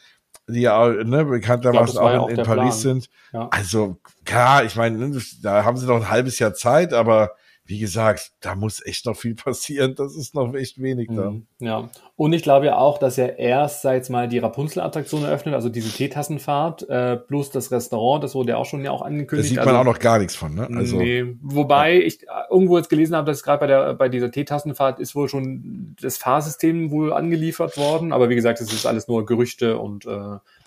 [0.48, 3.02] die ja ne, bekanntermaßen glaub, auch in, in Paris Plan.
[3.02, 3.10] sind.
[3.32, 3.48] Ja.
[3.50, 7.32] Also klar, ich meine, ne, da haben sie noch ein halbes Jahr Zeit, aber
[7.66, 9.96] wie gesagt, da muss echt noch viel passieren.
[9.96, 11.32] Das ist noch echt wenig da.
[11.32, 11.90] Mhm, ja.
[12.15, 15.89] Und ich glaube ja auch, dass er erst, jetzt mal, die Rapunzel-Attraktion eröffnet, also diese
[15.89, 19.49] Teetassenfahrt, äh, plus das Restaurant, das wurde ja auch schon ja auch angekündigt.
[19.49, 20.69] Da sieht man also, auch noch gar nichts von, ne?
[20.76, 21.26] Also, nee.
[21.41, 22.06] Wobei ja.
[22.06, 22.19] ich
[22.52, 26.17] irgendwo jetzt gelesen habe, dass gerade bei der, bei dieser Teetassenfahrt ist wohl schon das
[26.17, 28.13] Fahrsystem wohl angeliefert worden.
[28.13, 30.10] Aber wie gesagt, es ist alles nur Gerüchte und äh,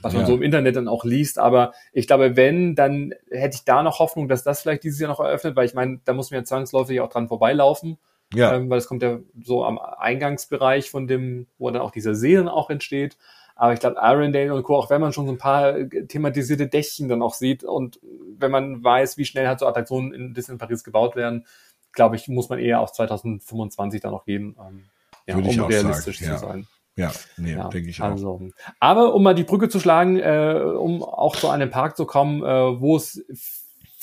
[0.00, 0.26] was man ja.
[0.26, 1.38] so im Internet dann auch liest.
[1.38, 5.11] Aber ich glaube, wenn, dann hätte ich da noch Hoffnung, dass das vielleicht dieses Jahr
[5.11, 7.98] noch eröffnet, weil ich meine, da muss man ja zwangsläufig auch dran vorbeilaufen.
[8.35, 8.55] Ja.
[8.55, 12.35] Ähm, weil es kommt ja so am Eingangsbereich von dem, wo dann auch dieser See
[12.35, 13.17] dann auch entsteht.
[13.55, 15.75] Aber ich glaube, Arendelle und Co., auch wenn man schon so ein paar
[16.09, 17.99] thematisierte Dächchen dann auch sieht und
[18.39, 21.47] wenn man weiß, wie schnell halt so Attraktionen in Disneyland Paris gebaut werden,
[21.93, 24.85] glaube ich, muss man eher auf 2025 dann noch gehen, ähm,
[25.27, 26.51] ja, um realistisch sagen, zu ja.
[26.51, 26.67] sein.
[26.97, 28.07] Ja, nee, ja, denke ich auch.
[28.07, 28.41] Also,
[28.81, 32.43] aber um mal die Brücke zu schlagen, äh, um auch zu einem Park zu kommen,
[32.43, 33.25] äh, wo es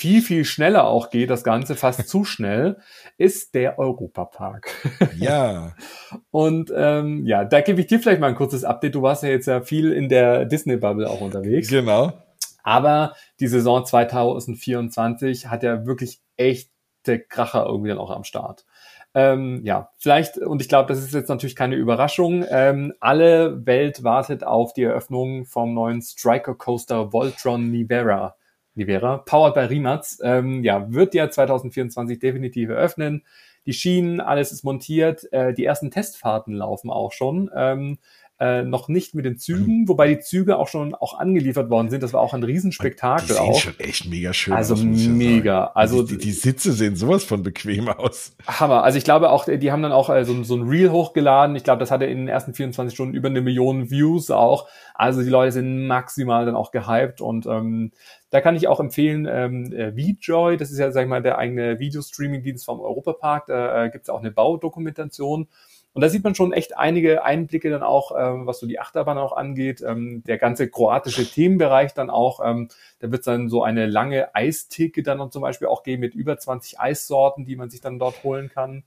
[0.04, 2.76] viel, viel schneller auch geht, das Ganze fast zu schnell,
[3.18, 4.70] ist der Europapark.
[5.16, 5.78] Ja.
[6.32, 8.96] Und ähm, ja, da gebe ich dir vielleicht mal ein kurzes Update.
[8.96, 11.70] Du warst ja jetzt ja viel in der Disney-Bubble auch unterwegs.
[11.70, 12.12] Genau.
[12.64, 18.66] Aber die Saison 2024 hat ja wirklich echte Kracher irgendwie dann auch am Start.
[19.16, 24.04] Ähm, ja, vielleicht, und ich glaube, das ist jetzt natürlich keine Überraschung, ähm, alle Welt
[24.04, 28.36] wartet auf die Eröffnung vom neuen Striker Coaster Voltron Nivera.
[28.76, 33.24] Nivera, powered by Rimac, ähm, ja, wird ja 2024 definitiv eröffnen.
[33.66, 37.50] Die Schienen, alles ist montiert, äh, die ersten Testfahrten laufen auch schon.
[37.56, 37.98] Ähm,
[38.40, 39.88] äh, noch nicht mit den Zügen, mhm.
[39.88, 42.04] wobei die Züge auch schon auch angeliefert worden sind.
[42.04, 43.28] Das war auch ein Riesenspektakel.
[43.28, 43.60] Die sehen auch.
[43.60, 44.82] schon echt mega schön also aus.
[44.82, 45.66] Also mega.
[45.76, 48.36] Also die, die, Sitze sehen sowas von bequem aus.
[48.48, 48.84] Hammer.
[48.84, 51.56] Also ich glaube auch, die haben dann auch äh, so, so ein Reel hochgeladen.
[51.56, 54.68] Ich glaube, das hatte in den ersten 24 Stunden über eine Million Views auch.
[54.94, 57.92] Also die Leute sind maximal dann auch gehypt und ähm,
[58.34, 61.38] da kann ich auch empfehlen, ähm, äh, VJoy, das ist ja, sag ich mal, der
[61.38, 65.48] eigene Videostreaming-Dienst vom Europapark, da äh, gibt es auch eine Baudokumentation.
[65.94, 69.20] Und da sieht man schon echt einige Einblicke dann auch, ähm, was so die Achterbahn
[69.20, 69.84] auch angeht.
[69.88, 72.70] Ähm, der ganze kroatische Themenbereich dann auch, ähm,
[73.02, 76.36] da wird es dann so eine lange Eistheke dann zum Beispiel auch geben mit über
[76.36, 78.84] 20 Eissorten, die man sich dann dort holen kann.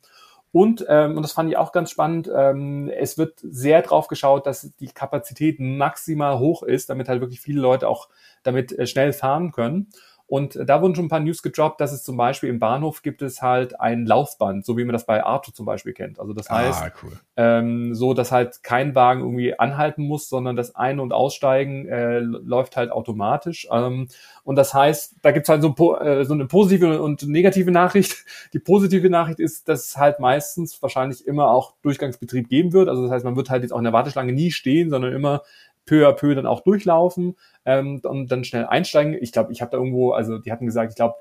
[0.52, 4.46] Und, ähm, und das fand ich auch ganz spannend, ähm, es wird sehr drauf geschaut,
[4.46, 8.08] dass die Kapazität maximal hoch ist, damit halt wirklich viele Leute auch
[8.42, 9.88] damit äh, schnell fahren können.
[10.28, 13.22] Und da wurden schon ein paar News gedroppt, dass es zum Beispiel im Bahnhof gibt
[13.22, 16.18] es halt ein Laufband, so wie man das bei Arto zum Beispiel kennt.
[16.18, 17.12] Also das ah, heißt, ah, cool.
[17.36, 22.18] ähm, so, dass halt kein Wagen irgendwie anhalten muss, sondern das Ein- und Aussteigen äh,
[22.18, 23.68] läuft halt automatisch.
[23.70, 24.08] Ähm,
[24.42, 28.24] und das heißt, da gibt's halt so, äh, so eine positive und negative Nachricht.
[28.52, 32.88] Die positive Nachricht ist, dass es halt meistens wahrscheinlich immer auch Durchgangsbetrieb geben wird.
[32.88, 35.42] Also das heißt, man wird halt jetzt auch in der Warteschlange nie stehen, sondern immer
[35.86, 39.16] peu à peu dann auch durchlaufen ähm, und dann schnell einsteigen.
[39.20, 41.14] Ich glaube, ich habe da irgendwo, also die hatten gesagt, ich glaube,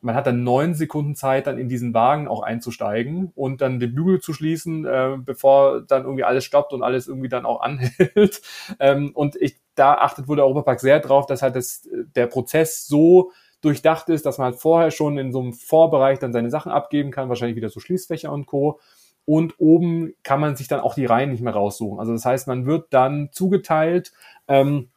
[0.00, 3.94] man hat dann neun Sekunden Zeit, dann in diesen Wagen auch einzusteigen und dann den
[3.94, 8.42] Bügel zu schließen, äh, bevor dann irgendwie alles stoppt und alles irgendwie dann auch anhält.
[8.80, 12.86] ähm, und ich, da achtet wohl der Europapark sehr drauf, dass halt das, der Prozess
[12.86, 16.70] so durchdacht ist, dass man halt vorher schon in so einem Vorbereich dann seine Sachen
[16.70, 18.78] abgeben kann, wahrscheinlich wieder so Schließfächer und Co.
[19.26, 21.98] Und oben kann man sich dann auch die Reihen nicht mehr raussuchen.
[21.98, 24.12] Also das heißt, man wird dann zugeteilt,
[24.48, 24.90] ähm,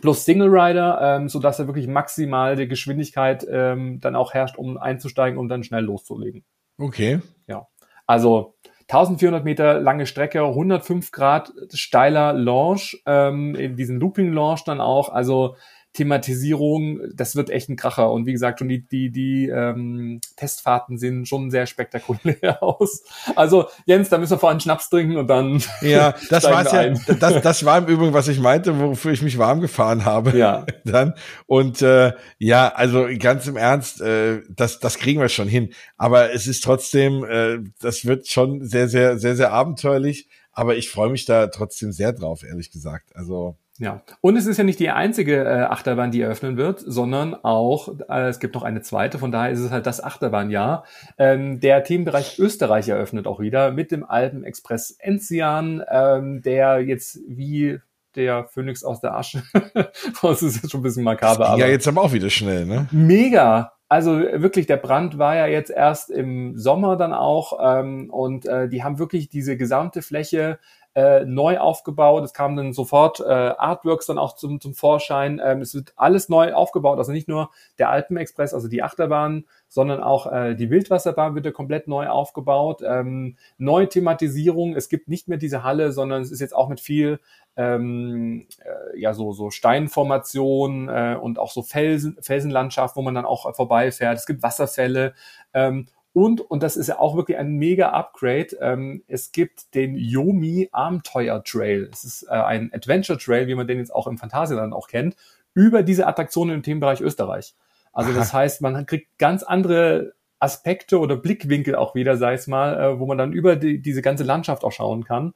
[0.00, 4.56] plus Single Rider, ähm, so dass er wirklich maximal die Geschwindigkeit ähm, dann auch herrscht,
[4.56, 6.44] um einzusteigen und dann schnell loszulegen.
[6.76, 7.20] Okay.
[7.46, 7.68] Ja.
[8.06, 8.54] Also
[8.88, 15.10] 1400 Meter lange Strecke, 105 Grad steiler Launch, ähm, in diesen Looping Launch dann auch.
[15.10, 15.56] Also
[15.98, 18.12] Thematisierung, das wird echt ein Kracher.
[18.12, 23.02] Und wie gesagt, schon die, die, die ähm, Testfahrten sehen schon sehr spektakulär aus.
[23.34, 25.60] Also, Jens, da müssen wir vorhin Schnaps trinken und dann.
[25.80, 26.90] Ja, das war's ja.
[27.14, 30.38] Das, das war im Übrigen, was ich meinte, wofür ich mich warm gefahren habe.
[30.38, 30.64] Ja.
[30.84, 31.14] Dann.
[31.46, 35.70] Und äh, ja, also ganz im Ernst, äh, das, das kriegen wir schon hin.
[35.96, 40.28] Aber es ist trotzdem, äh, das wird schon sehr, sehr, sehr, sehr abenteuerlich.
[40.52, 43.14] Aber ich freue mich da trotzdem sehr drauf, ehrlich gesagt.
[43.14, 47.34] Also ja, und es ist ja nicht die einzige äh, Achterbahn, die eröffnen wird, sondern
[47.34, 50.84] auch, äh, es gibt noch eine zweite, von daher ist es halt das Achterbahnjahr.
[51.16, 57.20] Ähm, der Themenbereich Österreich eröffnet auch wieder mit dem Alpen Express Enzian, ähm, der jetzt
[57.28, 57.78] wie
[58.16, 59.44] der Phönix aus der Asche.
[60.22, 61.56] das ist jetzt schon ein bisschen makaber.
[61.56, 62.88] Ja, jetzt aber auch wieder schnell, ne?
[62.90, 63.74] Mega.
[63.90, 68.68] Also wirklich, der Brand war ja jetzt erst im Sommer dann auch ähm, und äh,
[68.68, 70.58] die haben wirklich diese gesamte Fläche
[70.98, 72.24] äh, neu aufgebaut.
[72.24, 75.40] Es kamen dann sofort äh, Artworks dann auch zum, zum Vorschein.
[75.44, 80.02] Ähm, es wird alles neu aufgebaut, also nicht nur der Alpenexpress, also die Achterbahn, sondern
[80.02, 82.82] auch äh, die Wildwasserbahn wird ja komplett neu aufgebaut.
[82.84, 84.74] Ähm, neue Thematisierung.
[84.74, 87.20] Es gibt nicht mehr diese Halle, sondern es ist jetzt auch mit viel
[87.56, 93.24] ähm, äh, ja so so Steinformation äh, und auch so Felsen, Felsenlandschaft, wo man dann
[93.24, 94.18] auch vorbeifährt.
[94.18, 95.14] Es gibt Wasserfälle.
[95.54, 95.86] Ähm,
[96.18, 100.68] und, und das ist ja auch wirklich ein mega Upgrade, ähm, es gibt den Yomi
[100.72, 101.88] Abenteuer Trail.
[101.92, 105.14] Es ist äh, ein Adventure Trail, wie man den jetzt auch im Phantasialand auch kennt,
[105.54, 107.54] über diese Attraktionen im Themenbereich Österreich.
[107.92, 108.18] Also Aha.
[108.18, 112.98] das heißt, man kriegt ganz andere Aspekte oder Blickwinkel auch wieder, sei es mal, äh,
[112.98, 115.34] wo man dann über die, diese ganze Landschaft auch schauen kann.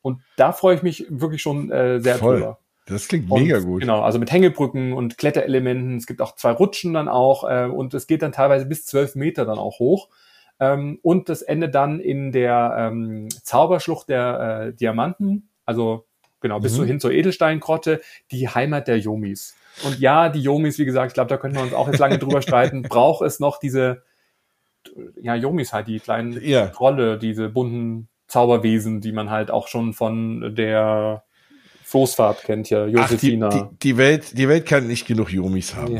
[0.00, 2.36] Und da freue ich mich wirklich schon äh, sehr Voll.
[2.36, 2.58] drüber.
[2.92, 3.80] Das klingt und, mega gut.
[3.80, 5.96] Genau, also mit Hängebrücken und Kletterelementen.
[5.96, 9.14] Es gibt auch zwei Rutschen dann auch äh, und es geht dann teilweise bis zwölf
[9.14, 10.08] Meter dann auch hoch.
[10.60, 16.06] Ähm, und das endet dann in der ähm, Zauberschlucht der äh, Diamanten, also
[16.40, 16.84] genau, bis mhm.
[16.84, 18.00] hin zur Edelsteingrotte,
[18.30, 19.56] die Heimat der Yomis.
[19.84, 22.18] Und ja, die Yomis, wie gesagt, ich glaube, da könnten wir uns auch jetzt lange
[22.18, 24.02] drüber streiten, braucht es noch diese,
[25.20, 26.68] ja, Yomis halt, die kleinen ja.
[26.68, 31.24] Trolle, diese bunten Zauberwesen, die man halt auch schon von der
[31.92, 33.48] Floßfahrt kennt ja, Josefina.
[33.48, 35.98] Ach, die, die, die, Welt, die Welt kann nicht genug Yomis haben.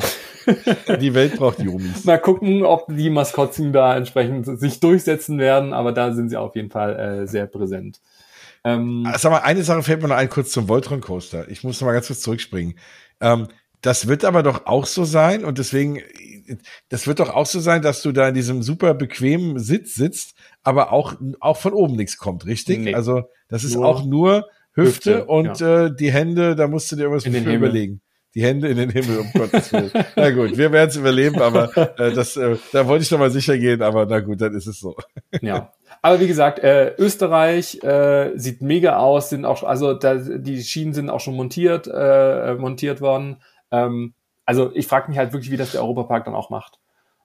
[0.86, 0.96] Ja.
[0.96, 2.06] die Welt braucht Yomis.
[2.06, 6.56] Mal gucken, ob die Maskottchen da entsprechend sich durchsetzen werden, aber da sind sie auf
[6.56, 8.00] jeden Fall äh, sehr präsent.
[8.64, 11.48] Ähm, ah, Sag mal, eine Sache fällt mir noch ein, kurz zum Voltron Coaster.
[11.50, 12.78] Ich muss noch mal ganz kurz zurückspringen.
[13.20, 13.48] Ähm,
[13.82, 16.00] das wird aber doch auch so sein und deswegen,
[16.88, 20.36] das wird doch auch so sein, dass du da in diesem super bequemen Sitz sitzt,
[20.62, 22.78] aber auch, auch von oben nichts kommt, richtig?
[22.78, 22.94] Nee.
[22.94, 25.86] Also, das ist nur auch nur Hüfte, Hüfte und ja.
[25.86, 28.00] äh, die Hände, da musst du dir irgendwas überlegen.
[28.34, 29.90] Die Hände in den Himmel, um Gottes Willen.
[30.16, 33.30] na gut, wir werden es überleben, aber äh, das, äh, da wollte ich noch mal
[33.30, 34.96] sicher gehen, aber na gut, dann ist es so.
[35.42, 35.72] ja.
[36.00, 40.94] Aber wie gesagt, äh, Österreich äh, sieht mega aus, sind auch, also da, die Schienen
[40.94, 43.42] sind auch schon montiert, äh, montiert worden.
[43.70, 44.14] Ähm,
[44.46, 46.78] also ich frage mich halt wirklich, wie das der Europapark dann auch macht.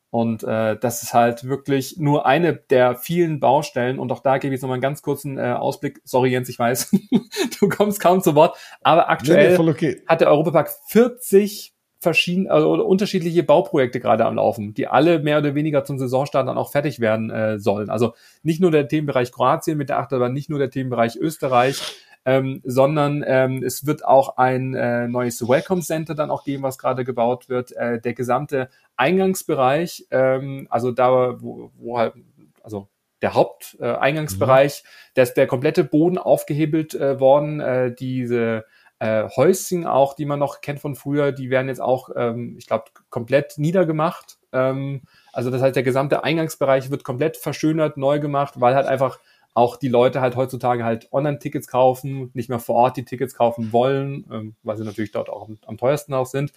[0.10, 4.00] Und äh, das ist halt wirklich nur eine der vielen Baustellen.
[4.00, 6.00] Und auch da gebe ich jetzt nochmal einen ganz kurzen äh, Ausblick.
[6.06, 6.92] Sorry, Jens, ich weiß,
[7.60, 8.58] du kommst kaum zu Wort.
[8.82, 10.02] Aber aktuell nee, okay.
[10.08, 15.56] hat der Europapark 40 verschiedene also unterschiedliche Bauprojekte gerade am Laufen, die alle mehr oder
[15.56, 17.90] weniger zum Saisonstart dann auch fertig werden äh, sollen.
[17.90, 21.82] Also nicht nur der Themenbereich Kroatien mit der Achterbahn, nicht nur der Themenbereich Österreich,
[22.28, 26.78] ähm, sondern ähm, es wird auch ein äh, neues Welcome Center dann auch geben, was
[26.78, 27.72] gerade gebaut wird.
[27.72, 32.16] Äh, der gesamte Eingangsbereich, ähm, also da, wo, wo halt,
[32.62, 32.90] also
[33.22, 35.12] der Haupteingangsbereich, äh, mhm.
[35.14, 37.62] da ist der komplette Boden aufgehebelt äh, worden.
[37.62, 38.66] Äh, diese
[39.00, 42.68] äh, Häuschen auch, die man noch kennt von früher, die werden jetzt auch, ähm, ich
[42.68, 44.38] glaube, komplett niedergemacht.
[44.52, 49.18] Ähm, also das heißt, der gesamte Eingangsbereich wird komplett verschönert, neu gemacht, weil halt einfach
[49.58, 53.74] auch die Leute halt heutzutage halt Online-Tickets kaufen, nicht mehr vor Ort die Tickets kaufen
[53.74, 56.54] wollen, ähm, weil sie natürlich dort auch am, am teuersten auch sind.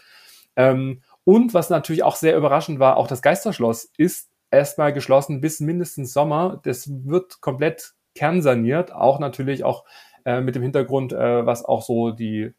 [0.55, 5.61] Ähm, und was natürlich auch sehr überraschend war, auch das Geisterschloss ist erstmal geschlossen bis
[5.61, 6.61] mindestens Sommer.
[6.63, 9.87] Das wird komplett kernsaniert, auch natürlich auch
[10.27, 12.53] äh, mit dem Hintergrund, äh, was auch so die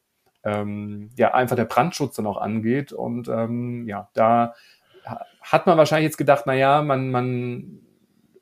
[0.44, 2.94] ähm, ja einfach der Brandschutz dann auch angeht.
[2.94, 4.56] Und ähm, ja, da
[5.44, 7.82] hat man wahrscheinlich jetzt gedacht, na ja, man man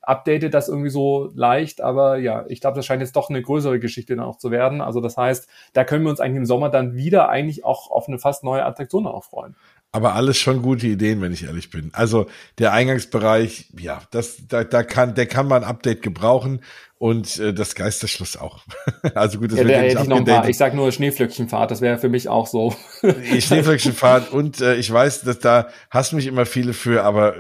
[0.10, 3.80] updatet das irgendwie so leicht, aber ja, ich glaube, das scheint jetzt doch eine größere
[3.80, 4.82] Geschichte dann auch zu werden.
[4.82, 8.08] Also das heißt, da können wir uns eigentlich im Sommer dann wieder eigentlich auch auf
[8.08, 9.56] eine fast neue Attraktion auch freuen.
[9.92, 11.90] Aber alles schon gute Ideen, wenn ich ehrlich bin.
[11.94, 12.28] Also
[12.60, 16.62] der Eingangsbereich, ja, das, da, da kann, der kann man ein Update gebrauchen
[17.00, 18.62] und äh, das Geisterschloss auch.
[19.16, 21.82] also gut, das ja, wird ja nicht noch ein paar, Ich sag nur Schneeflöckchenfahrt, das
[21.82, 22.76] wäre für mich auch so.
[23.40, 27.36] Schneeflöckchenfahrt und äh, ich weiß, dass da hassen mich immer viele für, aber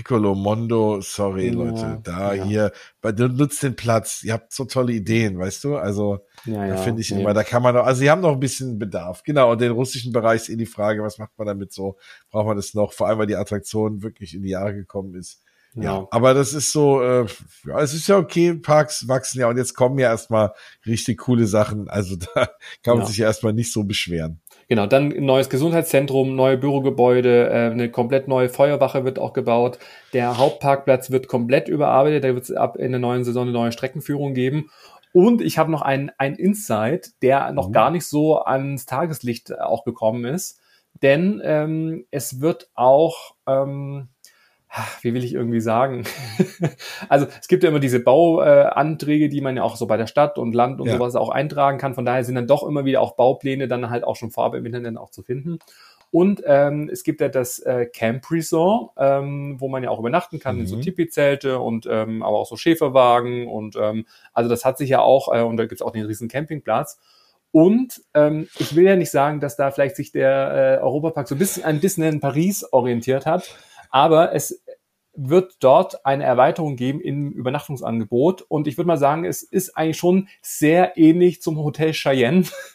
[0.00, 2.44] Piccolo Mondo, sorry ja, Leute, da ja.
[2.44, 5.76] hier, nutzt den Platz, ihr habt so tolle Ideen, weißt du?
[5.76, 8.40] Also ja, da finde ich immer, da kann man noch, also sie haben noch ein
[8.40, 9.22] bisschen Bedarf.
[9.24, 11.98] Genau, und den russischen Bereich ist eh die Frage, was macht man damit so?
[12.30, 12.94] Braucht man das noch?
[12.94, 15.42] Vor allem, weil die Attraktion wirklich in die Jahre gekommen ist.
[15.74, 17.26] Ja, aber das ist so, äh,
[17.66, 20.52] ja, es ist ja okay, Parks wachsen ja und jetzt kommen ja erstmal
[20.86, 21.88] richtig coole Sachen.
[21.88, 22.48] Also da
[22.82, 24.40] kann man sich ja erstmal nicht so beschweren.
[24.70, 29.80] Genau, dann ein neues Gesundheitszentrum, neue Bürogebäude, äh, eine komplett neue Feuerwache wird auch gebaut.
[30.12, 32.22] Der Hauptparkplatz wird komplett überarbeitet.
[32.22, 34.70] Da wird es ab in der neuen Saison eine neue Streckenführung geben.
[35.12, 37.72] Und ich habe noch einen, einen Insight, der noch mhm.
[37.72, 40.60] gar nicht so ans Tageslicht auch gekommen ist.
[41.02, 44.06] Denn ähm, es wird auch ähm,
[45.02, 46.04] wie will ich irgendwie sagen?
[47.08, 50.38] also es gibt ja immer diese Bauanträge, die man ja auch so bei der Stadt
[50.38, 50.94] und Land und ja.
[50.94, 51.94] sowas auch eintragen kann.
[51.94, 54.66] Von daher sind dann doch immer wieder auch Baupläne dann halt auch schon vorab im
[54.66, 55.58] Internet auch zu finden.
[56.12, 60.40] Und ähm, es gibt ja das äh, Camp Resort, ähm, wo man ja auch übernachten
[60.40, 60.62] kann mhm.
[60.62, 60.82] in so mhm.
[60.82, 65.32] Tipi-Zelte und ähm, aber auch so Schäferwagen und ähm, also das hat sich ja auch
[65.32, 66.98] äh, und da gibt's auch den riesen Campingplatz.
[67.52, 71.34] Und ähm, ich will ja nicht sagen, dass da vielleicht sich der äh, Europapark so
[71.34, 73.56] ein bisschen an Disneyland Paris orientiert hat,
[73.90, 74.62] aber es
[75.14, 78.42] wird dort eine Erweiterung geben im Übernachtungsangebot.
[78.42, 82.44] Und ich würde mal sagen, es ist eigentlich schon sehr ähnlich zum Hotel Cheyenne.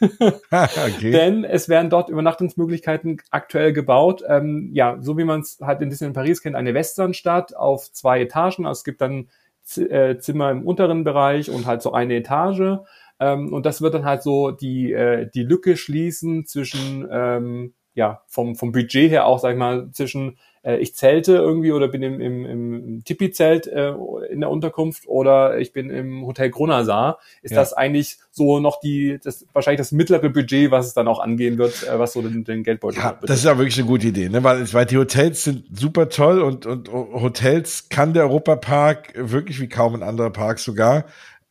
[0.50, 1.10] okay.
[1.10, 4.22] Denn es werden dort Übernachtungsmöglichkeiten aktuell gebaut.
[4.28, 8.20] Ähm, ja, so wie man es halt in Disneyland Paris kennt, eine Westernstadt auf zwei
[8.20, 8.66] Etagen.
[8.66, 9.28] Also es gibt dann
[9.62, 12.78] Z äh, Zimmer im unteren Bereich und halt so eine Etage.
[13.18, 18.22] Ähm, und das wird dann halt so die, äh, die Lücke schließen zwischen, ähm, ja,
[18.26, 20.36] vom, vom Budget her auch, sag ich mal, zwischen
[20.66, 23.92] äh, ich zelte irgendwie oder bin im, im, im Tipi-Zelt äh,
[24.30, 27.58] in der Unterkunft oder ich bin im Hotel Gronasar, ist ja.
[27.58, 31.56] das eigentlich so noch die, das wahrscheinlich das mittlere Budget, was es dann auch angehen
[31.56, 34.28] wird, äh, was so den, den Geldbeutel Ja, das ist ja wirklich eine gute Idee,
[34.28, 34.42] ne?
[34.42, 39.68] weil, weil die Hotels sind super toll und, und Hotels kann der Europapark wirklich wie
[39.68, 41.04] kaum ein anderer Park sogar.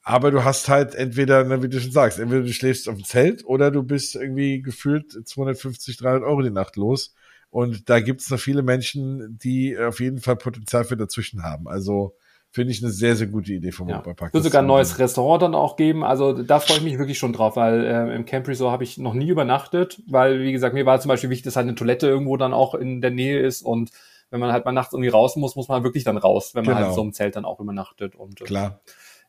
[0.07, 3.05] Aber du hast halt entweder, ne, wie du schon sagst, entweder du schläfst auf dem
[3.05, 7.15] Zelt oder du bist irgendwie gefühlt 250, 300 Euro die Nacht los.
[7.55, 11.69] Und da gibt es noch viele Menschen, die auf jeden Fall Potenzial für dazwischen haben.
[11.69, 12.17] Also
[12.51, 13.95] finde ich eine sehr, sehr gute Idee vom ja.
[13.95, 14.31] Europapark.
[14.31, 16.03] Es wird sogar ein neues Restaurant dann auch geben.
[16.03, 18.97] Also da freue ich mich wirklich schon drauf, weil äh, im Camp Resort habe ich
[18.97, 22.07] noch nie übernachtet, weil, wie gesagt, mir war zum Beispiel wichtig, dass halt eine Toilette
[22.07, 23.91] irgendwo dann auch in der Nähe ist und
[24.31, 26.75] wenn man halt mal nachts irgendwie raus muss, muss man wirklich dann raus, wenn man
[26.75, 26.87] halt genau.
[26.87, 28.17] halt so im Zelt dann auch übernachtet.
[28.17, 28.81] Und, äh, Klar.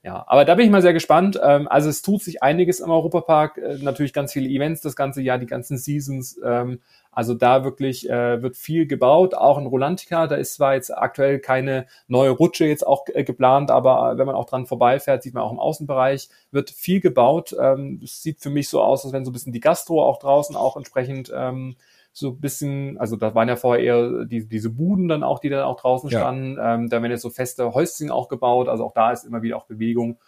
[0.02, 1.38] Ja, aber da bin ich mal sehr gespannt.
[1.42, 5.20] Ähm, also es tut sich einiges im Europapark, äh, natürlich ganz viele Events das ganze
[5.20, 6.38] Jahr, die ganzen Seasons.
[6.44, 6.80] Ähm,
[7.16, 10.26] also da wirklich äh, wird viel gebaut, auch in Rolantica.
[10.26, 14.34] Da ist zwar jetzt aktuell keine neue Rutsche jetzt auch äh, geplant, aber wenn man
[14.34, 17.56] auch dran vorbeifährt, sieht man auch im Außenbereich, wird viel gebaut.
[17.58, 20.18] Ähm, es sieht für mich so aus, als wenn so ein bisschen die Gastro auch
[20.18, 21.76] draußen auch entsprechend ähm,
[22.12, 25.48] so ein bisschen, also da waren ja vorher eher die, diese Buden dann auch, die
[25.48, 26.18] dann auch draußen ja.
[26.18, 26.58] standen.
[26.60, 29.56] Ähm, da werden jetzt so feste Häuschen auch gebaut, also auch da ist immer wieder
[29.56, 30.18] auch Bewegung.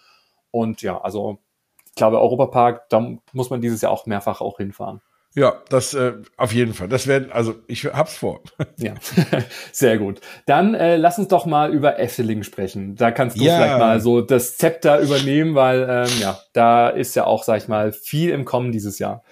[0.50, 1.36] Und ja, also
[1.84, 5.02] ich glaube, Europapark, da muss man dieses Jahr auch mehrfach auch hinfahren.
[5.38, 6.88] Ja, das äh, auf jeden Fall.
[6.88, 8.40] Das werden, also ich hab's vor.
[8.76, 8.94] ja,
[9.72, 10.20] sehr gut.
[10.46, 12.96] Dann äh, lass uns doch mal über Efteling sprechen.
[12.96, 13.54] Da kannst du ja.
[13.54, 17.68] vielleicht mal so das Zepter übernehmen, weil ähm, ja, da ist ja auch, sag ich
[17.68, 19.22] mal, viel im Kommen dieses Jahr.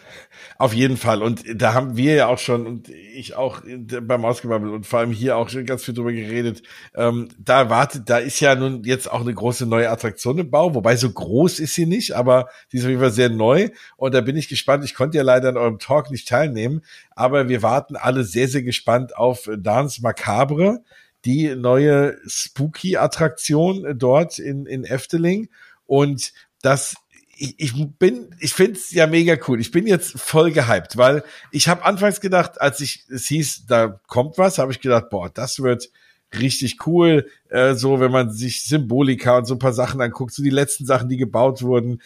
[0.58, 1.24] Auf jeden Fall.
[1.24, 3.62] Und da haben wir ja auch schon und ich auch
[4.02, 6.62] beim Ausgebabbel und vor allem hier auch schon ganz viel drüber geredet.
[6.94, 10.74] Ähm, da wartet, da ist ja nun jetzt auch eine große neue Attraktion im Bau,
[10.76, 13.70] wobei so groß ist sie nicht, aber die ist auf jeden Fall sehr neu.
[13.96, 14.84] Und da bin ich gespannt.
[14.84, 18.62] Ich konnte ja leider an eurem Talk nicht teilnehmen, aber wir warten alle sehr, sehr
[18.62, 20.82] gespannt auf Dance Macabre,
[21.24, 25.48] die neue Spooky-Attraktion dort in, in Efteling.
[25.86, 26.32] Und
[26.62, 26.96] das
[27.38, 29.60] ich, bin, ich find's ja mega cool.
[29.60, 34.00] Ich bin jetzt voll gehypt, weil ich habe anfangs gedacht, als ich es hieß, da
[34.06, 35.90] kommt was, habe ich gedacht, boah, das wird
[36.38, 37.28] richtig cool.
[37.48, 40.86] Äh, so, wenn man sich Symbolika und so ein paar Sachen anguckt, so die letzten
[40.86, 42.00] Sachen, die gebaut wurden,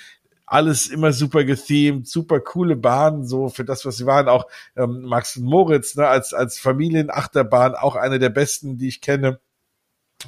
[0.50, 4.28] alles immer super gethemed, super coole Bahnen, so für das, was sie waren.
[4.28, 4.46] Auch
[4.76, 9.38] ähm, Max und Moritz, ne, als, als Familienachterbahn, auch eine der besten, die ich kenne.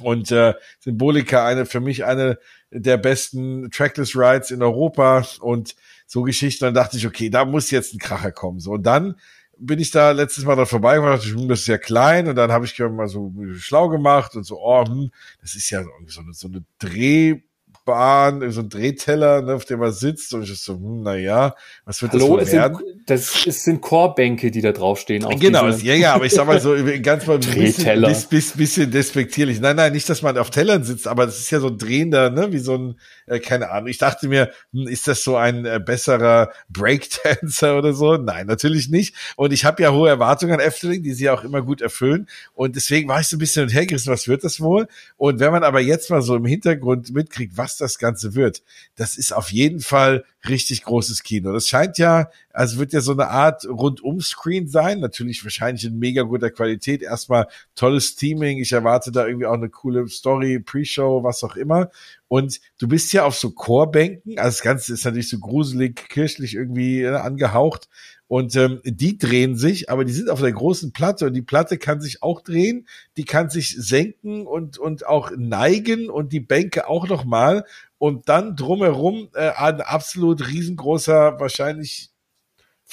[0.01, 2.39] Und äh, Symbolika, eine für mich eine
[2.71, 5.75] der besten Trackless Rides in Europa und
[6.07, 6.63] so Geschichten.
[6.63, 8.61] Dann dachte ich, okay, da muss jetzt ein Kracher kommen.
[8.61, 9.15] So und dann
[9.57, 12.35] bin ich da letztes Mal da vorbei und dachte, hm, das ist ja klein und
[12.35, 15.11] dann habe ich mal so schlau gemacht und so, oh, hm,
[15.41, 17.41] das ist ja so eine, so eine Dreh
[17.85, 21.55] Bahn, so ein Drehteller, ne, auf dem man sitzt und ich so, hm, na ja,
[21.85, 22.77] was wird Hallo, das wohl werden?
[22.77, 25.27] Sind, das ist, sind Chorbänke, die da draufstehen.
[25.39, 25.85] Genau, diese...
[25.85, 29.59] ja, ja, aber ich sag mal so ganz mal ein bisschen, bisschen, bisschen despektierlich.
[29.59, 32.29] Nein, nein, nicht, dass man auf Tellern sitzt, aber das ist ja so ein drehender,
[32.29, 33.87] ne, wie so ein, äh, keine Ahnung.
[33.89, 38.15] Ich dachte mir, hm, ist das so ein äh, besserer Breakdancer oder so?
[38.15, 39.15] Nein, natürlich nicht.
[39.35, 42.27] Und ich habe ja hohe Erwartungen an Efteling, die sie auch immer gut erfüllen.
[42.53, 44.87] Und deswegen war ich so ein bisschen und hergerissen, was wird das wohl?
[45.17, 48.63] Und wenn man aber jetzt mal so im Hintergrund mitkriegt, was was das Ganze wird.
[48.95, 51.51] Das ist auf jeden Fall richtig großes Kino.
[51.53, 54.99] Das scheint ja, also wird ja so eine Art Rundum-Screen sein.
[54.99, 57.01] Natürlich wahrscheinlich in mega guter Qualität.
[57.01, 58.59] Erstmal tolles Teaming.
[58.59, 61.89] Ich erwarte da irgendwie auch eine coole Story, Pre-Show, was auch immer.
[62.27, 64.37] Und du bist ja auf so Chorbänken.
[64.37, 67.89] Also das Ganze ist natürlich so gruselig, kirchlich irgendwie äh, angehaucht.
[68.27, 71.77] Und ähm, die drehen sich, aber die sind auf der großen Platte und die Platte
[71.77, 76.87] kann sich auch drehen, die kann sich senken und, und auch neigen und die Bänke
[76.87, 77.65] auch nochmal.
[77.97, 82.12] Und dann drumherum äh, ein absolut riesengroßer, wahrscheinlich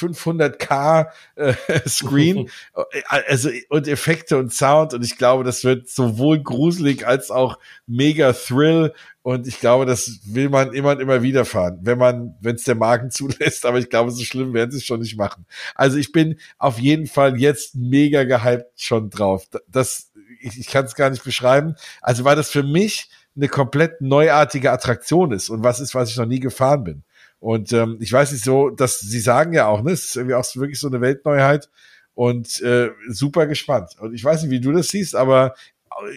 [0.01, 1.55] 500k äh,
[1.89, 2.51] Screen,
[3.07, 8.33] also und Effekte und Sound und ich glaube, das wird sowohl gruselig als auch mega
[8.33, 8.93] Thrill
[9.23, 12.65] und ich glaube, das will man immer und immer wieder fahren, wenn man, wenn es
[12.65, 13.67] der Magen zulässt.
[13.67, 15.47] Aber ich glaube, so schlimm werden sie es schon nicht machen.
[15.75, 19.47] Also ich bin auf jeden Fall jetzt mega gehypt schon drauf.
[19.69, 21.75] Das, ich, ich kann es gar nicht beschreiben.
[22.01, 26.17] Also weil das für mich eine komplett neuartige Attraktion ist und was ist, was ich
[26.17, 27.05] noch nie gefahren bin.
[27.41, 30.35] Und ähm, ich weiß nicht so, dass sie sagen ja auch, ne, es ist irgendwie
[30.35, 31.69] auch wirklich so eine Weltneuheit
[32.15, 33.97] und äh, super gespannt.
[33.99, 35.55] Und ich weiß nicht, wie du das siehst, aber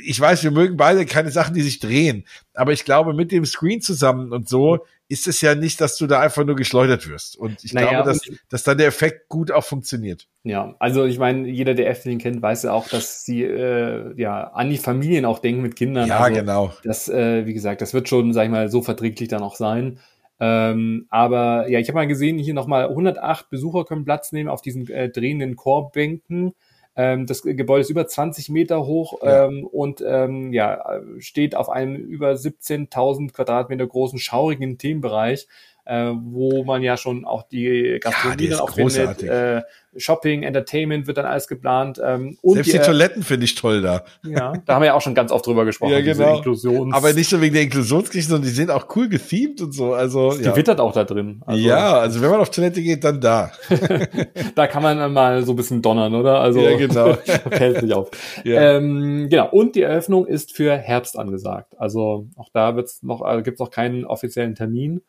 [0.04, 2.26] ich weiß, wir mögen beide keine Sachen, die sich drehen.
[2.54, 6.08] Aber ich glaube, mit dem Screen zusammen und so ist es ja nicht, dass du
[6.08, 7.38] da einfach nur geschleudert wirst.
[7.38, 10.28] Und ich naja, glaube, dass, dass dann der Effekt gut auch funktioniert.
[10.44, 14.48] Ja, also ich meine, jeder, der Efteling kennt, weiß ja auch, dass sie äh, ja
[14.48, 16.08] an die Familien auch denken mit Kindern.
[16.08, 16.74] Ja, also, genau.
[16.84, 20.00] Das, äh, wie gesagt, das wird schon, sag ich mal, so verträglich dann auch sein.
[20.40, 24.62] Ähm, aber ja, ich habe mal gesehen, hier nochmal 108 Besucher können Platz nehmen auf
[24.62, 26.54] diesen äh, drehenden Korbänken.
[26.96, 29.46] Ähm, das Gebäude ist über 20 Meter hoch ja.
[29.46, 35.48] ähm, und ähm, ja, steht auf einem über 17.000 Quadratmeter großen, schaurigen Themenbereich
[35.86, 39.28] äh, wo man ja schon auch die Gastronomie ja, dann auch großartig.
[39.28, 39.58] findet.
[39.58, 39.62] Äh,
[39.98, 42.02] Shopping, Entertainment wird dann alles geplant.
[42.04, 44.04] Ähm, und Selbst die, die Toiletten finde ich toll da.
[44.24, 45.92] Ja, da haben wir ja auch schon ganz oft drüber gesprochen.
[45.92, 46.38] Ja, genau.
[46.38, 49.94] Inklusions Aber nicht so wegen der Inklusionskirche, sondern die sind auch cool gethemed und so.
[49.94, 50.56] Also, die ja.
[50.56, 51.42] wittert auch da drin.
[51.46, 53.52] Also, ja, also wenn man auf Toilette geht, dann da.
[54.56, 56.40] da kann man dann mal so ein bisschen donnern, oder?
[56.40, 57.14] Also, ja, genau.
[57.52, 58.10] fällt sich auf.
[58.44, 58.78] Ja.
[58.78, 59.50] Ähm, genau.
[59.50, 61.76] Und die Eröffnung ist für Herbst angesagt.
[61.78, 65.02] Also auch da wird's noch, also gibt's noch keinen offiziellen Termin.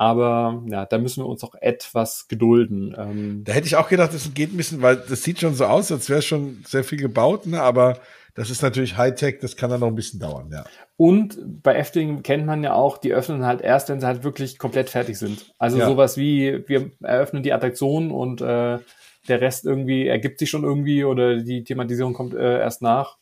[0.00, 2.96] Aber ja, da müssen wir uns auch etwas gedulden.
[2.96, 5.66] Ähm, da hätte ich auch gedacht, das geht ein bisschen, weil das sieht schon so
[5.66, 7.60] aus, als wäre schon sehr viel gebaut, ne?
[7.60, 7.98] aber
[8.34, 10.64] das ist natürlich Hightech, das kann dann noch ein bisschen dauern, ja.
[10.96, 14.56] Und bei Efteling kennt man ja auch, die öffnen halt erst, wenn sie halt wirklich
[14.56, 15.52] komplett fertig sind.
[15.58, 15.86] Also ja.
[15.86, 18.78] sowas wie, wir eröffnen die Attraktion und äh,
[19.28, 23.18] der Rest irgendwie ergibt sich schon irgendwie oder die Thematisierung kommt äh, erst nach.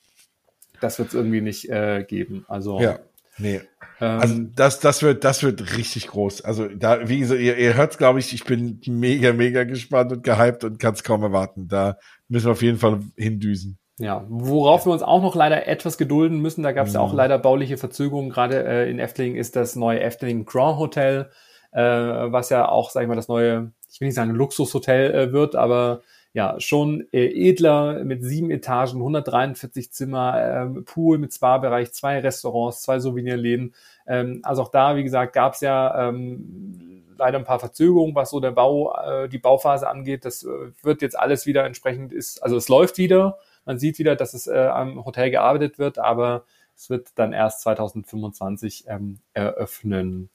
[0.80, 2.44] Das wird es irgendwie nicht äh, geben.
[2.46, 3.00] Also ja.
[3.38, 3.62] Nee.
[4.00, 6.42] Ähm, also das, das wird, das wird richtig groß.
[6.42, 10.22] Also da, wie gesagt, ihr, ihr hört glaube ich, ich bin mega, mega gespannt und
[10.22, 11.68] gehypt und kann es kaum erwarten.
[11.68, 13.78] Da müssen wir auf jeden Fall hindüsen.
[13.98, 17.10] Ja, worauf wir uns auch noch leider etwas gedulden müssen, da gab es ja auch
[17.10, 17.16] mhm.
[17.16, 21.30] leider bauliche Verzögerungen, gerade äh, in Efteling ist das neue Efteling Grand Hotel,
[21.72, 25.32] äh, was ja auch, sag ich mal, das neue, ich will nicht sagen Luxushotel äh,
[25.32, 26.02] wird, aber
[26.38, 32.82] ja, schon äh, edler mit sieben Etagen, 143 Zimmer, ähm, Pool mit Spa-Bereich, zwei Restaurants,
[32.82, 33.74] zwei Souvenirläden.
[34.06, 38.30] Ähm, also auch da, wie gesagt, gab es ja ähm, leider ein paar Verzögerungen, was
[38.30, 40.24] so der Bau, äh, die Bauphase angeht.
[40.24, 43.38] Das äh, wird jetzt alles wieder entsprechend ist, also es läuft wieder.
[43.64, 46.44] Man sieht wieder, dass es äh, am Hotel gearbeitet wird, aber
[46.76, 50.30] es wird dann erst 2025 ähm, eröffnen.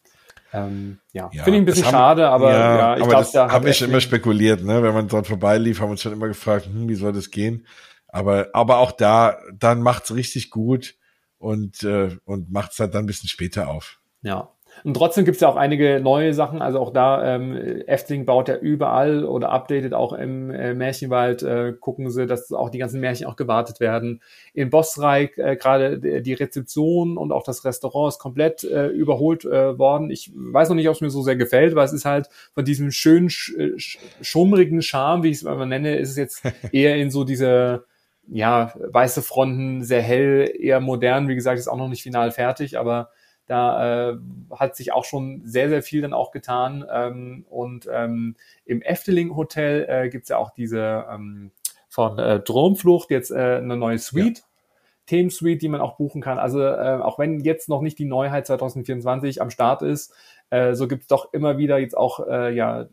[0.53, 3.51] Ähm, ja, ja finde ich ein bisschen haben, schade, aber ja, ja ich glaube, da
[3.51, 4.83] haben wir schon immer spekuliert, ne?
[4.83, 7.65] Wenn man dort vorbeilief, haben wir uns schon immer gefragt, hm, wie soll das gehen?
[8.07, 10.95] Aber, aber auch da, dann macht's richtig gut
[11.39, 13.99] und, äh, und macht's halt dann ein bisschen später auf.
[14.21, 14.49] Ja,
[14.84, 16.61] und trotzdem gibt es ja auch einige neue Sachen.
[16.61, 17.55] Also auch da, ähm,
[17.88, 21.43] Efteling baut ja überall oder updatet auch im äh, Märchenwald.
[21.43, 24.21] Äh, gucken sie, dass auch die ganzen Märchen auch gewartet werden.
[24.53, 29.78] In Bosreich äh, gerade die Rezeption und auch das Restaurant ist komplett äh, überholt äh,
[29.78, 30.09] worden.
[30.09, 32.65] Ich weiß noch nicht, ob es mir so sehr gefällt, weil es ist halt von
[32.65, 33.53] diesem schönen, sch
[34.21, 37.86] schummrigen Charme, wie ich es mal nenne, ist es jetzt eher in so diese
[38.28, 41.28] ja, weiße Fronten, sehr hell, eher modern.
[41.28, 43.09] Wie gesagt, ist auch noch nicht final fertig, aber
[43.45, 44.17] da äh,
[44.51, 46.85] hat sich auch schon sehr, sehr viel dann auch getan.
[46.91, 48.35] Ähm, und ähm,
[48.65, 51.51] im Efteling Hotel äh, gibt ja auch diese ähm,
[51.89, 54.39] von äh, Dromflucht jetzt äh, eine neue Suite.
[54.39, 54.45] Ja.
[55.05, 56.39] Themensuite, die man auch buchen kann.
[56.39, 60.13] Also äh, auch wenn jetzt noch nicht die Neuheit 2024 am Start ist,
[60.49, 62.85] äh, so gibt es doch immer wieder jetzt auch äh, ja,